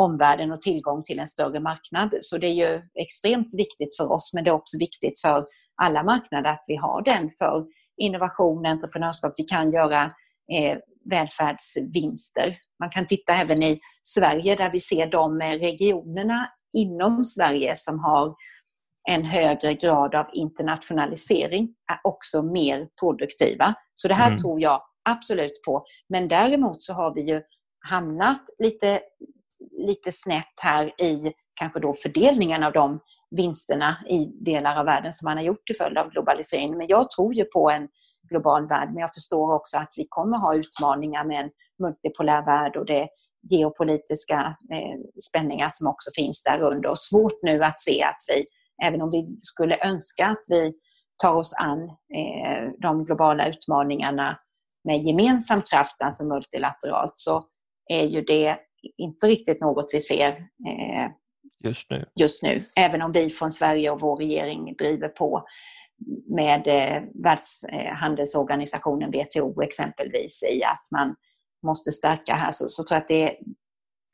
omvärlden 0.00 0.52
och 0.52 0.60
tillgång 0.60 1.02
till 1.02 1.18
en 1.18 1.26
större 1.26 1.60
marknad. 1.60 2.14
Så 2.20 2.38
det 2.38 2.46
är 2.46 2.54
ju 2.54 2.82
extremt 2.94 3.54
viktigt 3.56 3.96
för 3.96 4.12
oss, 4.12 4.30
men 4.34 4.44
det 4.44 4.50
är 4.50 4.54
också 4.54 4.78
viktigt 4.78 5.20
för 5.20 5.46
alla 5.82 6.02
marknader 6.02 6.50
att 6.50 6.64
vi 6.68 6.76
har 6.76 7.02
den 7.02 7.30
för 7.38 7.64
innovation, 7.96 8.66
entreprenörskap. 8.66 9.34
Vi 9.36 9.44
kan 9.44 9.72
göra 9.72 10.02
eh, 10.52 10.78
välfärdsvinster. 11.10 12.58
Man 12.80 12.90
kan 12.90 13.06
titta 13.06 13.34
även 13.34 13.62
i 13.62 13.80
Sverige 14.02 14.56
där 14.56 14.70
vi 14.70 14.80
ser 14.80 15.06
de 15.06 15.40
eh, 15.40 15.58
regionerna 15.58 16.48
inom 16.76 17.24
Sverige 17.24 17.76
som 17.76 17.98
har 17.98 18.34
en 19.08 19.24
högre 19.24 19.74
grad 19.74 20.14
av 20.14 20.26
internationalisering 20.32 21.68
är 21.92 21.98
också 22.04 22.42
mer 22.42 22.88
produktiva. 23.00 23.74
Så 23.94 24.08
det 24.08 24.14
här 24.14 24.26
mm. 24.26 24.36
tror 24.36 24.60
jag 24.60 24.82
absolut 25.08 25.62
på. 25.66 25.84
Men 26.08 26.28
däremot 26.28 26.82
så 26.82 26.92
har 26.94 27.14
vi 27.14 27.20
ju 27.20 27.42
hamnat 27.88 28.40
lite, 28.58 29.00
lite 29.86 30.12
snett 30.12 30.54
här 30.62 31.02
i 31.02 31.32
kanske 31.60 31.80
då 31.80 31.94
fördelningen 31.94 32.62
av 32.62 32.72
de 32.72 33.00
vinsterna 33.36 33.96
i 34.08 34.24
delar 34.44 34.76
av 34.76 34.86
världen 34.86 35.12
som 35.12 35.26
man 35.26 35.36
har 35.36 35.44
gjort 35.44 35.66
till 35.66 35.76
följd 35.76 35.98
av 35.98 36.10
globaliseringen. 36.10 36.78
Men 36.78 36.86
jag 36.86 37.10
tror 37.10 37.34
ju 37.34 37.44
på 37.44 37.70
en 37.70 37.88
global 38.30 38.68
värld, 38.68 38.88
men 38.92 39.00
jag 39.00 39.14
förstår 39.14 39.54
också 39.54 39.78
att 39.78 39.92
vi 39.96 40.06
kommer 40.08 40.38
ha 40.38 40.54
utmaningar 40.54 41.24
med 41.24 41.44
en 41.44 41.50
multipolär 41.78 42.44
värld 42.44 42.76
och 42.76 42.86
det 42.86 43.08
geopolitiska 43.50 44.56
eh, 44.72 44.98
spänningar 45.28 45.68
som 45.70 45.86
också 45.86 46.10
finns 46.14 46.42
där 46.42 46.60
under. 46.60 46.88
Och 46.90 46.98
svårt 46.98 47.42
nu 47.42 47.64
att 47.64 47.80
se 47.80 48.02
att 48.02 48.22
vi 48.28 48.46
även 48.82 49.02
om 49.02 49.10
vi 49.10 49.38
skulle 49.40 49.86
önska 49.86 50.26
att 50.26 50.44
vi 50.48 50.72
tar 51.22 51.34
oss 51.34 51.54
an 51.54 51.82
eh, 51.88 52.70
de 52.78 53.04
globala 53.04 53.48
utmaningarna 53.48 54.38
med 54.84 55.02
gemensam 55.02 55.62
kraft, 55.62 56.02
alltså 56.02 56.24
multilateralt, 56.24 57.16
så 57.16 57.42
är 57.92 58.04
ju 58.04 58.22
det 58.22 58.56
inte 58.96 59.26
riktigt 59.26 59.60
något 59.60 59.88
vi 59.92 60.00
ser 60.00 60.28
eh, 60.68 61.10
just, 61.64 61.90
nu. 61.90 62.04
just 62.20 62.42
nu. 62.42 62.64
Även 62.76 63.02
om 63.02 63.12
vi 63.12 63.30
från 63.30 63.52
Sverige 63.52 63.90
och 63.90 64.00
vår 64.00 64.16
regering 64.16 64.74
driver 64.78 65.08
på 65.08 65.44
med 66.36 66.66
eh, 66.66 67.02
Världshandelsorganisationen 67.24 69.10
WTO 69.10 69.62
exempelvis 69.62 70.42
i 70.42 70.64
att 70.64 70.88
man 70.92 71.14
måste 71.66 71.92
stärka 71.92 72.34
här 72.34 72.52
så, 72.52 72.68
så 72.68 72.84
tror 72.84 72.96
jag 72.96 73.02
att 73.02 73.08
det, 73.08 73.36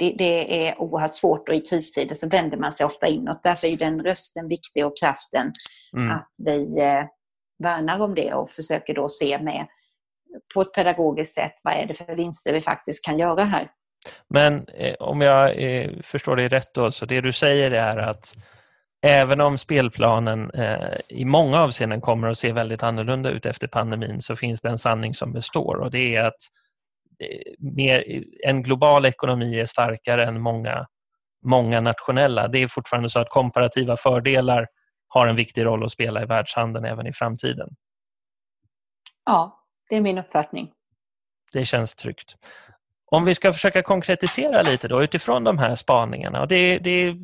det, 0.01 0.15
det, 0.19 0.69
är 0.69 0.81
oerhört 0.81 1.15
svårt 1.15 1.49
och 1.49 1.55
i 1.55 1.61
kristider 1.61 2.15
så 2.15 2.29
vänder 2.29 2.57
man 2.57 2.73
sig 2.73 2.87
ofta 2.87 3.07
inåt. 3.07 3.43
Därför 3.43 3.67
är 3.69 3.77
den 3.77 4.03
rösten 4.03 4.49
viktig 4.49 4.87
och 4.87 4.99
kraften 5.01 5.53
mm. 5.93 6.11
att 6.11 6.31
vi 6.39 6.81
eh, 6.81 7.05
värnar 7.63 8.01
om 8.01 8.15
det 8.15 8.35
och 8.35 8.51
försöker 8.51 8.95
då 8.95 9.09
se 9.09 9.39
med 9.39 9.67
på 10.55 10.61
ett 10.61 10.73
pedagogiskt 10.73 11.35
sätt 11.35 11.55
vad 11.65 11.75
är 11.75 11.87
det 11.87 11.95
för 11.95 12.15
vinster 12.15 12.53
vi 12.53 12.61
faktiskt 12.61 13.05
kan 13.05 13.19
göra 13.19 13.45
här. 13.45 13.71
Men 14.29 14.69
eh, 14.69 14.95
om 14.95 15.21
jag 15.21 15.63
eh, 15.63 15.91
förstår 16.03 16.37
dig 16.37 16.49
rätt 16.49 16.75
då, 16.75 16.91
så 16.91 17.07
det 17.07 17.21
du 17.21 17.33
säger 17.33 17.71
är 17.71 17.97
att 17.99 18.35
även 19.07 19.41
om 19.41 19.59
spelplanen 19.59 20.51
eh, 20.51 20.97
i 21.09 21.25
många 21.25 21.61
avseenden 21.61 22.01
kommer 22.01 22.29
att 22.29 22.39
se 22.39 22.53
väldigt 22.53 22.83
annorlunda 22.83 23.31
ut 23.31 23.47
efter 23.47 23.67
pandemin 23.67 24.21
så 24.21 24.37
finns 24.37 24.61
det 24.61 24.69
en 24.69 24.79
sanning 24.79 25.15
som 25.15 25.33
består 25.33 25.77
och 25.77 25.91
det 25.91 26.17
är 26.17 26.25
att 26.25 26.43
mer, 27.59 28.25
en 28.47 28.63
global 28.63 29.07
ekonomi 29.07 29.61
är 29.61 29.67
starkare 29.67 30.27
än 30.27 30.41
många, 30.41 30.87
många 31.43 31.81
nationella. 31.81 32.49
Det 32.49 32.59
är 32.59 32.69
fortfarande 32.69 33.11
så 33.11 33.19
att 33.19 33.29
komparativa 33.29 33.97
fördelar 33.97 34.67
har 35.09 35.27
en 35.27 35.37
viktig 35.37 35.65
roll 35.65 35.85
att 35.85 35.93
spela 35.93 36.23
i 36.23 36.27
världshandeln 36.27 36.85
även 36.85 37.07
i 37.07 37.13
framtiden. 37.13 37.69
Ja, 39.27 39.65
det 39.89 39.97
är 39.97 40.01
min 40.01 40.19
uppfattning. 40.19 40.73
Det 41.53 41.65
känns 41.65 41.95
tryggt. 41.95 42.37
Om 43.07 43.25
vi 43.25 43.35
ska 43.35 43.53
försöka 43.53 43.83
konkretisera 43.83 44.63
lite 44.63 44.89
då 44.89 45.03
utifrån 45.03 45.45
de 45.45 45.59
här 45.59 45.75
spaningarna. 45.75 46.41
Och 46.41 46.49
det, 46.49 46.79
det 46.79 47.17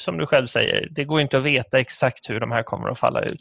som 0.00 0.18
du 0.18 0.26
själv 0.26 0.46
säger, 0.46 0.88
det 0.90 1.04
går 1.04 1.20
inte 1.20 1.38
att 1.38 1.44
veta 1.44 1.78
exakt 1.78 2.30
hur 2.30 2.40
de 2.40 2.52
här 2.52 2.62
kommer 2.62 2.88
att 2.88 2.98
falla 2.98 3.20
ut. 3.20 3.40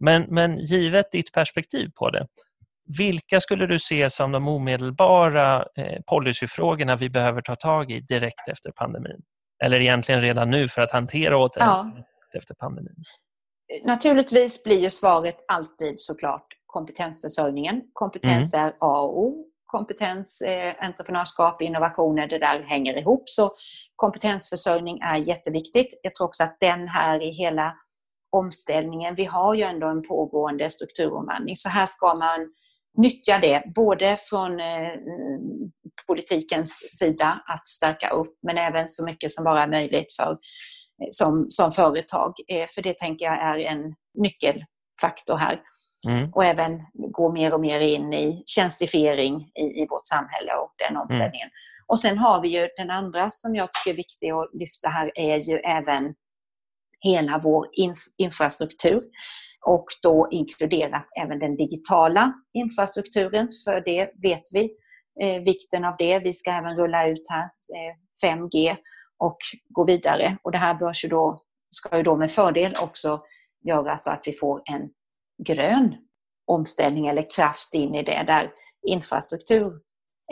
Men, 0.00 0.22
men 0.22 0.58
givet 0.58 1.12
ditt 1.12 1.32
perspektiv 1.32 1.90
på 1.94 2.10
det, 2.10 2.26
vilka 2.98 3.40
skulle 3.40 3.66
du 3.66 3.78
se 3.78 4.10
som 4.10 4.32
de 4.32 4.48
omedelbara 4.48 5.66
eh, 5.76 6.02
policyfrågorna 6.06 6.96
vi 6.96 7.10
behöver 7.10 7.40
ta 7.40 7.56
tag 7.56 7.90
i 7.90 8.00
direkt 8.00 8.48
efter 8.48 8.70
pandemin? 8.70 9.22
Eller 9.64 9.80
egentligen 9.80 10.22
redan 10.22 10.50
nu 10.50 10.68
för 10.68 10.82
att 10.82 10.92
hantera 10.92 11.38
återhämtningen 11.38 12.04
ja. 12.32 12.38
efter 12.38 12.54
pandemin? 12.54 13.04
Naturligtvis 13.84 14.62
blir 14.62 14.80
ju 14.80 14.90
svaret 14.90 15.44
alltid 15.48 15.94
såklart 15.96 16.46
kompetensförsörjningen. 16.66 17.82
Kompetens 17.92 18.54
mm. 18.54 18.66
är 18.66 18.72
A 18.80 19.00
och 19.00 19.18
O. 19.18 19.46
Kompetens, 19.66 20.42
eh, 20.42 20.74
entreprenörskap, 20.78 21.62
innovationer, 21.62 22.26
det 22.26 22.38
där 22.38 22.62
hänger 22.62 22.98
ihop. 22.98 23.22
Så 23.26 23.54
kompetensförsörjning 23.96 25.00
är 25.00 25.16
jätteviktigt. 25.16 26.00
Jag 26.02 26.14
tror 26.14 26.26
också 26.26 26.42
att 26.42 26.56
den 26.60 26.88
här 26.88 27.22
i 27.22 27.28
hela 27.28 27.76
omställningen, 28.30 29.14
vi 29.14 29.24
har 29.24 29.54
ju 29.54 29.62
ändå 29.62 29.86
en 29.86 30.02
pågående 30.02 30.70
strukturomvandling, 30.70 31.56
så 31.56 31.68
här 31.68 31.86
ska 31.86 32.14
man 32.14 32.52
nyttja 32.96 33.38
det, 33.38 33.62
både 33.74 34.16
från 34.20 34.60
eh, 34.60 34.92
politikens 36.06 36.98
sida 36.98 37.42
att 37.46 37.68
stärka 37.68 38.10
upp, 38.10 38.38
men 38.42 38.58
även 38.58 38.88
så 38.88 39.04
mycket 39.04 39.30
som 39.30 39.44
bara 39.44 39.62
är 39.62 39.66
möjligt 39.66 40.12
för, 40.12 40.30
eh, 40.30 41.08
som, 41.10 41.46
som 41.50 41.72
företag. 41.72 42.32
Eh, 42.48 42.66
för 42.74 42.82
det 42.82 42.98
tänker 42.98 43.24
jag 43.24 43.42
är 43.42 43.58
en 43.58 43.94
nyckelfaktor 44.18 45.36
här. 45.36 45.60
Mm. 46.08 46.30
Och 46.34 46.44
även 46.44 46.80
gå 46.92 47.32
mer 47.32 47.54
och 47.54 47.60
mer 47.60 47.80
in 47.80 48.12
i 48.12 48.42
tjänstifiering 48.46 49.50
i, 49.54 49.82
i 49.82 49.86
vårt 49.90 50.06
samhälle 50.06 50.52
och 50.52 50.74
den 50.78 50.90
mm. 50.90 51.02
omställningen. 51.02 51.48
Mm. 51.48 51.86
Och 51.86 52.00
sen 52.00 52.18
har 52.18 52.40
vi 52.40 52.48
ju 52.48 52.68
den 52.76 52.90
andra 52.90 53.30
som 53.30 53.54
jag 53.54 53.68
tycker 53.72 53.90
är 53.90 53.96
viktig 53.96 54.30
att 54.30 54.50
lyfta 54.52 54.88
här 54.88 55.12
är 55.14 55.36
ju 55.36 55.56
även 55.56 56.14
hela 57.06 57.40
vår 57.44 57.68
infrastruktur 58.16 59.02
och 59.66 59.86
då 60.02 60.28
inkluderat 60.30 61.06
även 61.22 61.38
den 61.38 61.56
digitala 61.56 62.32
infrastrukturen, 62.52 63.48
för 63.64 63.80
det 63.84 64.10
vet 64.22 64.42
vi 64.52 64.70
eh, 65.20 65.42
vikten 65.42 65.84
av 65.84 65.94
det. 65.98 66.18
Vi 66.18 66.32
ska 66.32 66.50
även 66.50 66.76
rulla 66.76 67.08
ut 67.08 67.26
här 67.28 67.44
eh, 67.44 68.30
5G 68.30 68.76
och 69.18 69.36
gå 69.68 69.84
vidare. 69.84 70.38
Och 70.42 70.52
det 70.52 70.58
här 70.58 70.74
börs 70.74 71.04
ju 71.04 71.08
då, 71.08 71.38
ska 71.70 71.96
ju 71.96 72.02
då 72.02 72.16
med 72.16 72.32
fördel 72.32 72.74
också 72.82 73.22
göra 73.64 73.98
så 73.98 74.10
att 74.10 74.22
vi 74.26 74.32
får 74.32 74.62
en 74.64 74.90
grön 75.46 75.94
omställning 76.46 77.06
eller 77.06 77.30
kraft 77.36 77.74
in 77.74 77.94
i 77.94 78.02
det, 78.02 78.24
där 78.26 78.52
infrastruktur 78.86 79.72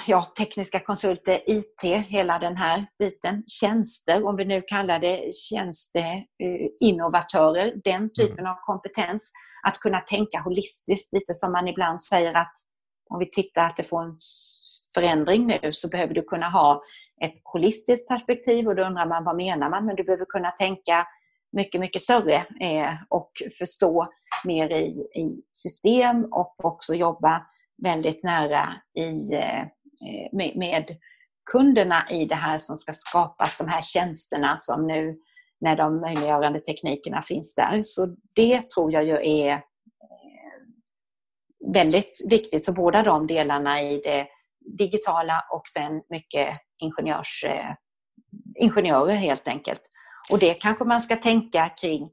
ja, 0.07 0.23
tekniska 0.37 0.79
konsulter, 0.79 1.41
IT, 1.45 1.83
hela 2.07 2.39
den 2.39 2.57
här 2.57 2.85
biten. 2.99 3.43
Tjänster, 3.47 4.25
om 4.25 4.35
vi 4.35 4.45
nu 4.45 4.61
kallar 4.61 4.99
det 4.99 5.33
tjänsteinnovatörer, 5.33 7.73
den 7.83 8.13
typen 8.13 8.39
mm. 8.39 8.51
av 8.51 8.55
kompetens. 8.61 9.31
Att 9.67 9.79
kunna 9.79 9.99
tänka 9.99 10.39
holistiskt, 10.39 11.13
lite 11.13 11.33
som 11.33 11.51
man 11.51 11.67
ibland 11.67 12.01
säger 12.01 12.33
att 12.33 12.53
om 13.09 13.19
vi 13.19 13.29
tittar 13.29 13.65
att 13.65 13.77
det 13.77 13.83
får 13.83 14.03
en 14.03 14.17
förändring 14.93 15.47
nu 15.47 15.73
så 15.73 15.87
behöver 15.87 16.13
du 16.13 16.21
kunna 16.21 16.49
ha 16.49 16.83
ett 17.23 17.41
holistiskt 17.43 18.07
perspektiv 18.07 18.67
och 18.67 18.75
då 18.75 18.83
undrar 18.83 19.05
man 19.05 19.23
vad 19.23 19.35
menar 19.35 19.69
man? 19.69 19.85
Men 19.85 19.95
du 19.95 20.03
behöver 20.03 20.25
kunna 20.25 20.51
tänka 20.51 21.07
mycket, 21.57 21.81
mycket 21.81 22.01
större 22.01 22.35
eh, 22.61 22.93
och 23.09 23.31
förstå 23.59 24.07
mer 24.45 24.69
i, 24.69 24.85
i 25.15 25.43
system 25.51 26.27
och 26.31 26.65
också 26.65 26.95
jobba 26.95 27.45
väldigt 27.83 28.23
nära 28.23 28.73
i, 28.99 29.33
eh, 29.33 29.65
med, 30.31 30.57
med 30.57 30.97
kunderna 31.51 32.09
i 32.09 32.25
det 32.25 32.35
här 32.35 32.57
som 32.57 32.77
ska 32.77 32.93
skapas, 32.93 33.57
de 33.57 33.67
här 33.67 33.81
tjänsterna 33.81 34.57
som 34.57 34.87
nu 34.87 35.17
när 35.61 35.75
de 35.75 36.01
möjliggörande 36.01 36.59
teknikerna 36.59 37.21
finns 37.21 37.55
där. 37.55 37.81
Så 37.83 38.15
det 38.35 38.69
tror 38.69 38.93
jag 38.93 39.03
ju 39.03 39.41
är 39.41 39.51
eh, 39.51 39.61
väldigt 41.73 42.27
viktigt. 42.29 42.65
Så 42.65 42.73
båda 42.73 43.03
de 43.03 43.27
delarna 43.27 43.81
i 43.81 44.01
det 44.03 44.27
digitala 44.77 45.43
och 45.51 45.67
sen 45.67 46.01
mycket 46.09 46.57
ingenjörs, 46.77 47.43
eh, 47.47 47.75
ingenjörer 48.55 49.15
helt 49.15 49.47
enkelt. 49.47 49.81
Och 50.29 50.39
det 50.39 50.53
kanske 50.53 50.83
man 50.83 51.01
ska 51.01 51.15
tänka 51.15 51.69
kring. 51.69 52.09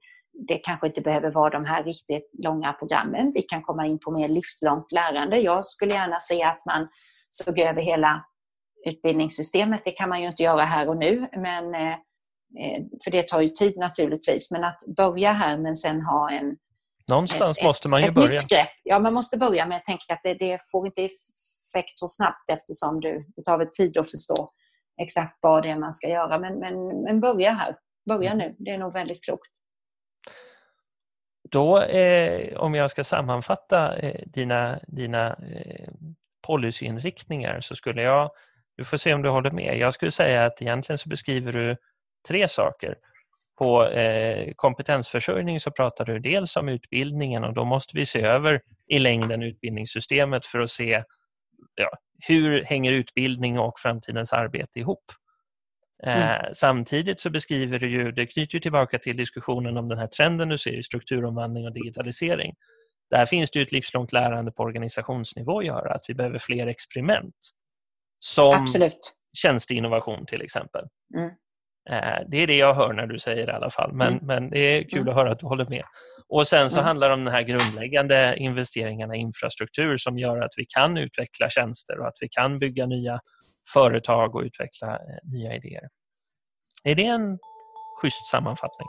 Det 0.48 0.59
kanske 0.59 0.87
inte 0.87 1.01
behöver 1.01 1.31
vara 1.31 1.51
de 1.51 1.64
här 1.64 1.85
riktigt 1.85 2.31
långa 2.38 2.72
programmen. 2.72 3.33
Vi 3.35 3.42
kan 3.42 3.62
komma 3.62 3.87
in 3.87 3.98
på 3.98 4.11
mer 4.11 4.29
livslångt 4.29 4.92
lärande. 4.92 5.38
Jag 5.38 5.66
skulle 5.66 5.94
gärna 5.94 6.20
se 6.20 6.42
att 6.42 6.66
man 6.66 6.88
såg 7.31 7.59
över 7.59 7.83
hela 7.83 8.24
utbildningssystemet. 8.87 9.83
Det 9.85 9.90
kan 9.90 10.09
man 10.09 10.22
ju 10.22 10.29
inte 10.29 10.42
göra 10.42 10.64
här 10.64 10.88
och 10.88 10.96
nu, 10.96 11.29
men, 11.37 11.74
eh, 11.74 11.92
eh, 11.92 12.83
för 13.05 13.11
det 13.11 13.29
tar 13.29 13.40
ju 13.40 13.48
tid 13.48 13.77
naturligtvis. 13.77 14.51
Men 14.51 14.64
att 14.64 14.81
börja 14.96 15.33
här 15.33 15.57
men 15.57 15.77
sen 15.77 16.01
ha 16.01 16.31
en 16.31 16.57
Någonstans 17.09 17.59
ett, 17.59 17.64
måste 17.64 17.88
man 17.88 18.03
ju 18.03 18.11
börja. 18.11 18.40
Ja, 18.83 18.98
man 18.98 19.14
måste 19.14 19.37
börja 19.37 19.66
med 19.66 19.77
att 19.77 19.85
tänka 19.85 20.14
att 20.14 20.20
det, 20.22 20.35
det 20.35 20.59
får 20.72 20.87
inte 20.87 21.05
effekt 21.05 21.98
så 21.98 22.09
snabbt 22.09 22.51
eftersom 22.51 23.01
du, 23.01 23.27
det 23.37 23.42
tar 23.42 23.59
väl 23.59 23.68
tid 23.72 23.98
att 23.98 24.11
förstå 24.11 24.53
exakt 25.03 25.38
vad 25.40 25.62
det 25.62 25.70
är 25.70 25.79
man 25.79 25.92
ska 25.92 26.09
göra. 26.09 26.38
Men, 26.38 26.59
men, 26.59 27.03
men 27.03 27.20
börja 27.20 27.51
här. 27.51 27.77
Börja 28.09 28.33
mm. 28.33 28.38
nu. 28.38 28.57
Det 28.59 28.70
är 28.70 28.79
nog 28.79 28.92
väldigt 28.92 29.24
klokt. 29.24 29.48
Då, 31.50 31.80
eh, 31.82 32.56
om 32.56 32.74
jag 32.74 32.90
ska 32.90 33.04
sammanfatta 33.04 33.98
eh, 33.98 34.20
dina, 34.26 34.80
dina 34.87 35.28
eh, 35.28 35.88
policyinriktningar 36.46 37.61
så 37.61 37.76
skulle 37.76 38.02
jag, 38.02 38.30
du 38.76 38.84
får 38.84 38.96
se 38.96 39.14
om 39.14 39.22
du 39.22 39.28
håller 39.28 39.50
med, 39.50 39.78
jag 39.78 39.94
skulle 39.94 40.11
säga 40.11 40.44
att 40.44 40.62
egentligen 40.62 40.98
så 40.98 41.08
beskriver 41.08 41.52
du 41.52 41.76
tre 42.28 42.48
saker 42.48 42.94
på 43.58 43.87
eh, 43.87 44.52
kompetensförsörjning 44.56 45.61
så 45.61 45.70
pratar 45.70 46.04
du 46.04 46.18
dels 46.18 46.56
om 46.56 46.68
utbildningen 46.68 47.44
och 47.44 47.54
då 47.54 47.64
måste 47.64 47.96
vi 47.96 48.06
se 48.06 48.20
över 48.20 48.61
i 48.87 48.98
längden 48.98 49.42
utbildningssystemet 49.42 50.46
för 50.46 50.58
att 50.58 50.70
se 50.70 51.04
ja, 51.74 51.90
hur 52.28 52.64
hänger 52.64 52.92
utbildning 52.92 53.58
och 53.58 53.78
framtidens 53.78 54.32
arbete 54.32 54.78
ihop. 54.78 55.04
Eh, 56.06 56.40
mm. 56.40 56.54
Samtidigt 56.54 57.20
så 57.20 57.30
beskriver 57.30 57.78
du 57.78 57.90
ju, 57.90 58.12
det 58.12 58.26
knyter 58.26 58.58
tillbaka 58.58 58.98
till 58.98 59.16
diskussionen 59.16 59.76
om 59.76 59.88
den 59.88 59.98
här 59.98 60.06
trenden 60.06 60.48
du 60.48 60.58
ser 60.58 60.78
i 60.78 60.82
strukturomvandling 60.82 61.66
och 61.66 61.72
digitalisering. 61.72 62.55
Där 63.11 63.26
finns 63.26 63.51
det 63.51 63.61
ett 63.61 63.72
livslångt 63.72 64.12
lärande 64.12 64.53
på 64.53 64.62
organisationsnivå 64.62 65.59
att 65.59 65.66
göra, 65.66 65.94
att 65.94 66.05
vi 66.09 66.14
behöver 66.14 66.38
fler 66.38 66.66
experiment. 66.66 67.34
Som 68.20 68.62
Absolut. 68.62 69.14
tjänsteinnovation 69.36 70.26
till 70.26 70.42
exempel. 70.42 70.84
Mm. 71.16 71.30
Eh, 71.90 72.28
det 72.28 72.36
är 72.36 72.46
det 72.46 72.57
jag 72.57 72.74
hör 72.74 72.92
när 72.92 73.07
du 73.07 73.18
säger 73.18 73.46
det 73.46 73.53
i 73.53 73.55
alla 73.55 73.70
fall, 73.70 73.92
men, 73.92 74.12
mm. 74.12 74.26
men 74.26 74.51
det 74.51 74.59
är 74.59 74.82
kul 74.82 74.99
mm. 74.99 75.09
att 75.09 75.14
höra 75.14 75.32
att 75.32 75.38
du 75.38 75.46
håller 75.46 75.66
med. 75.68 75.84
Och 76.28 76.49
Sen 76.49 76.70
så 76.70 76.76
mm. 76.76 76.86
handlar 76.86 77.09
det 77.09 77.14
om 77.14 77.24
de 77.24 77.30
här 77.30 77.42
grundläggande 77.42 78.36
investeringarna 78.38 79.16
i 79.16 79.18
infrastruktur 79.18 79.96
som 79.96 80.18
gör 80.18 80.40
att 80.40 80.53
vi 80.57 80.64
kan 80.64 80.96
utveckla 80.96 81.51
tjänster 81.51 82.01
och 82.01 82.07
att 82.07 82.16
vi 82.20 82.28
kan 82.28 82.59
bygga 82.59 82.86
nya 82.86 83.20
företag 83.72 84.34
och 84.34 84.42
utveckla 84.42 84.88
eh, 84.94 85.30
nya 85.32 85.54
idéer. 85.54 85.88
Är 86.84 86.94
det 86.94 87.04
en 87.04 87.38
schysst 88.00 88.26
sammanfattning? 88.26 88.88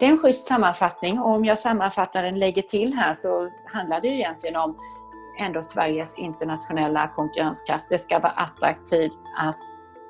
Det 0.00 0.06
är 0.06 0.10
en 0.10 0.18
schysst 0.18 0.46
sammanfattning 0.46 1.18
och 1.18 1.30
om 1.30 1.44
jag 1.44 1.58
sammanfattar 1.58 2.22
den 2.22 2.38
lägger 2.38 2.62
till 2.62 2.94
här 2.94 3.14
så 3.14 3.50
handlar 3.72 4.00
det 4.00 4.08
egentligen 4.08 4.56
om 4.56 4.78
ändå 5.40 5.62
Sveriges 5.62 6.18
internationella 6.18 7.08
konkurrenskraft. 7.08 7.84
Det 7.88 7.98
ska 7.98 8.18
vara 8.18 8.32
attraktivt 8.32 9.20
att 9.38 9.60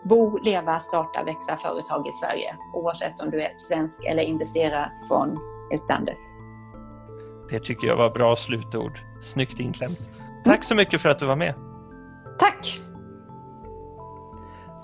bo, 0.05 0.39
leva, 0.39 0.79
starta, 0.79 1.25
växa 1.25 1.57
företag 1.57 2.09
i 2.09 2.13
Sverige 2.13 2.57
oavsett 2.75 3.21
om 3.21 3.31
du 3.31 3.43
är 3.43 3.55
svensk 3.57 4.05
eller 4.05 4.23
investerar 4.23 4.93
från 5.09 5.39
utlandet. 5.73 6.19
Det 7.51 7.61
tycker 7.61 7.87
jag 7.87 7.97
var 7.97 8.11
bra 8.11 8.37
slutord. 8.37 8.99
Snyggt 9.21 9.61
inklämt. 9.61 10.11
Tack 10.45 10.65
så 10.65 10.75
mycket 10.75 11.01
för 11.01 11.09
att 11.09 11.19
du 11.19 11.27
var 11.27 11.37
med. 11.37 11.55
Tack! 12.39 12.81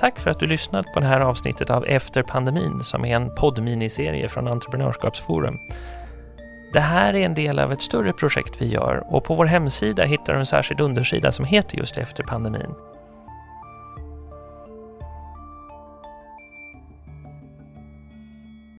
Tack 0.01 0.19
för 0.19 0.31
att 0.31 0.41
du 0.41 0.47
lyssnat 0.47 0.87
på 0.95 1.01
det 1.01 1.07
här 1.07 1.21
avsnittet 1.21 1.71
av 1.71 1.85
Efter 1.85 2.23
pandemin 2.23 2.85
som 2.85 3.05
är 3.05 3.17
en 3.17 3.35
poddminiserie 3.35 4.29
från 4.29 4.49
Entreprenörskapsforum. 4.49 5.59
Det 6.73 6.81
här 6.81 7.15
är 7.15 7.21
en 7.21 7.35
del 7.35 7.59
av 7.59 7.73
ett 7.73 7.83
större 7.83 8.13
projekt 8.13 8.55
vi 8.59 8.69
gör 8.69 9.05
och 9.09 9.25
på 9.25 9.35
vår 9.35 9.45
hemsida 9.45 10.05
hittar 10.05 10.33
du 10.33 10.39
en 10.39 10.47
särskild 10.47 10.81
undersida 10.81 11.33
som 11.33 11.45
heter 11.45 11.79
just 11.79 11.99
Efter 11.99 12.23
pandemin. 12.23 12.75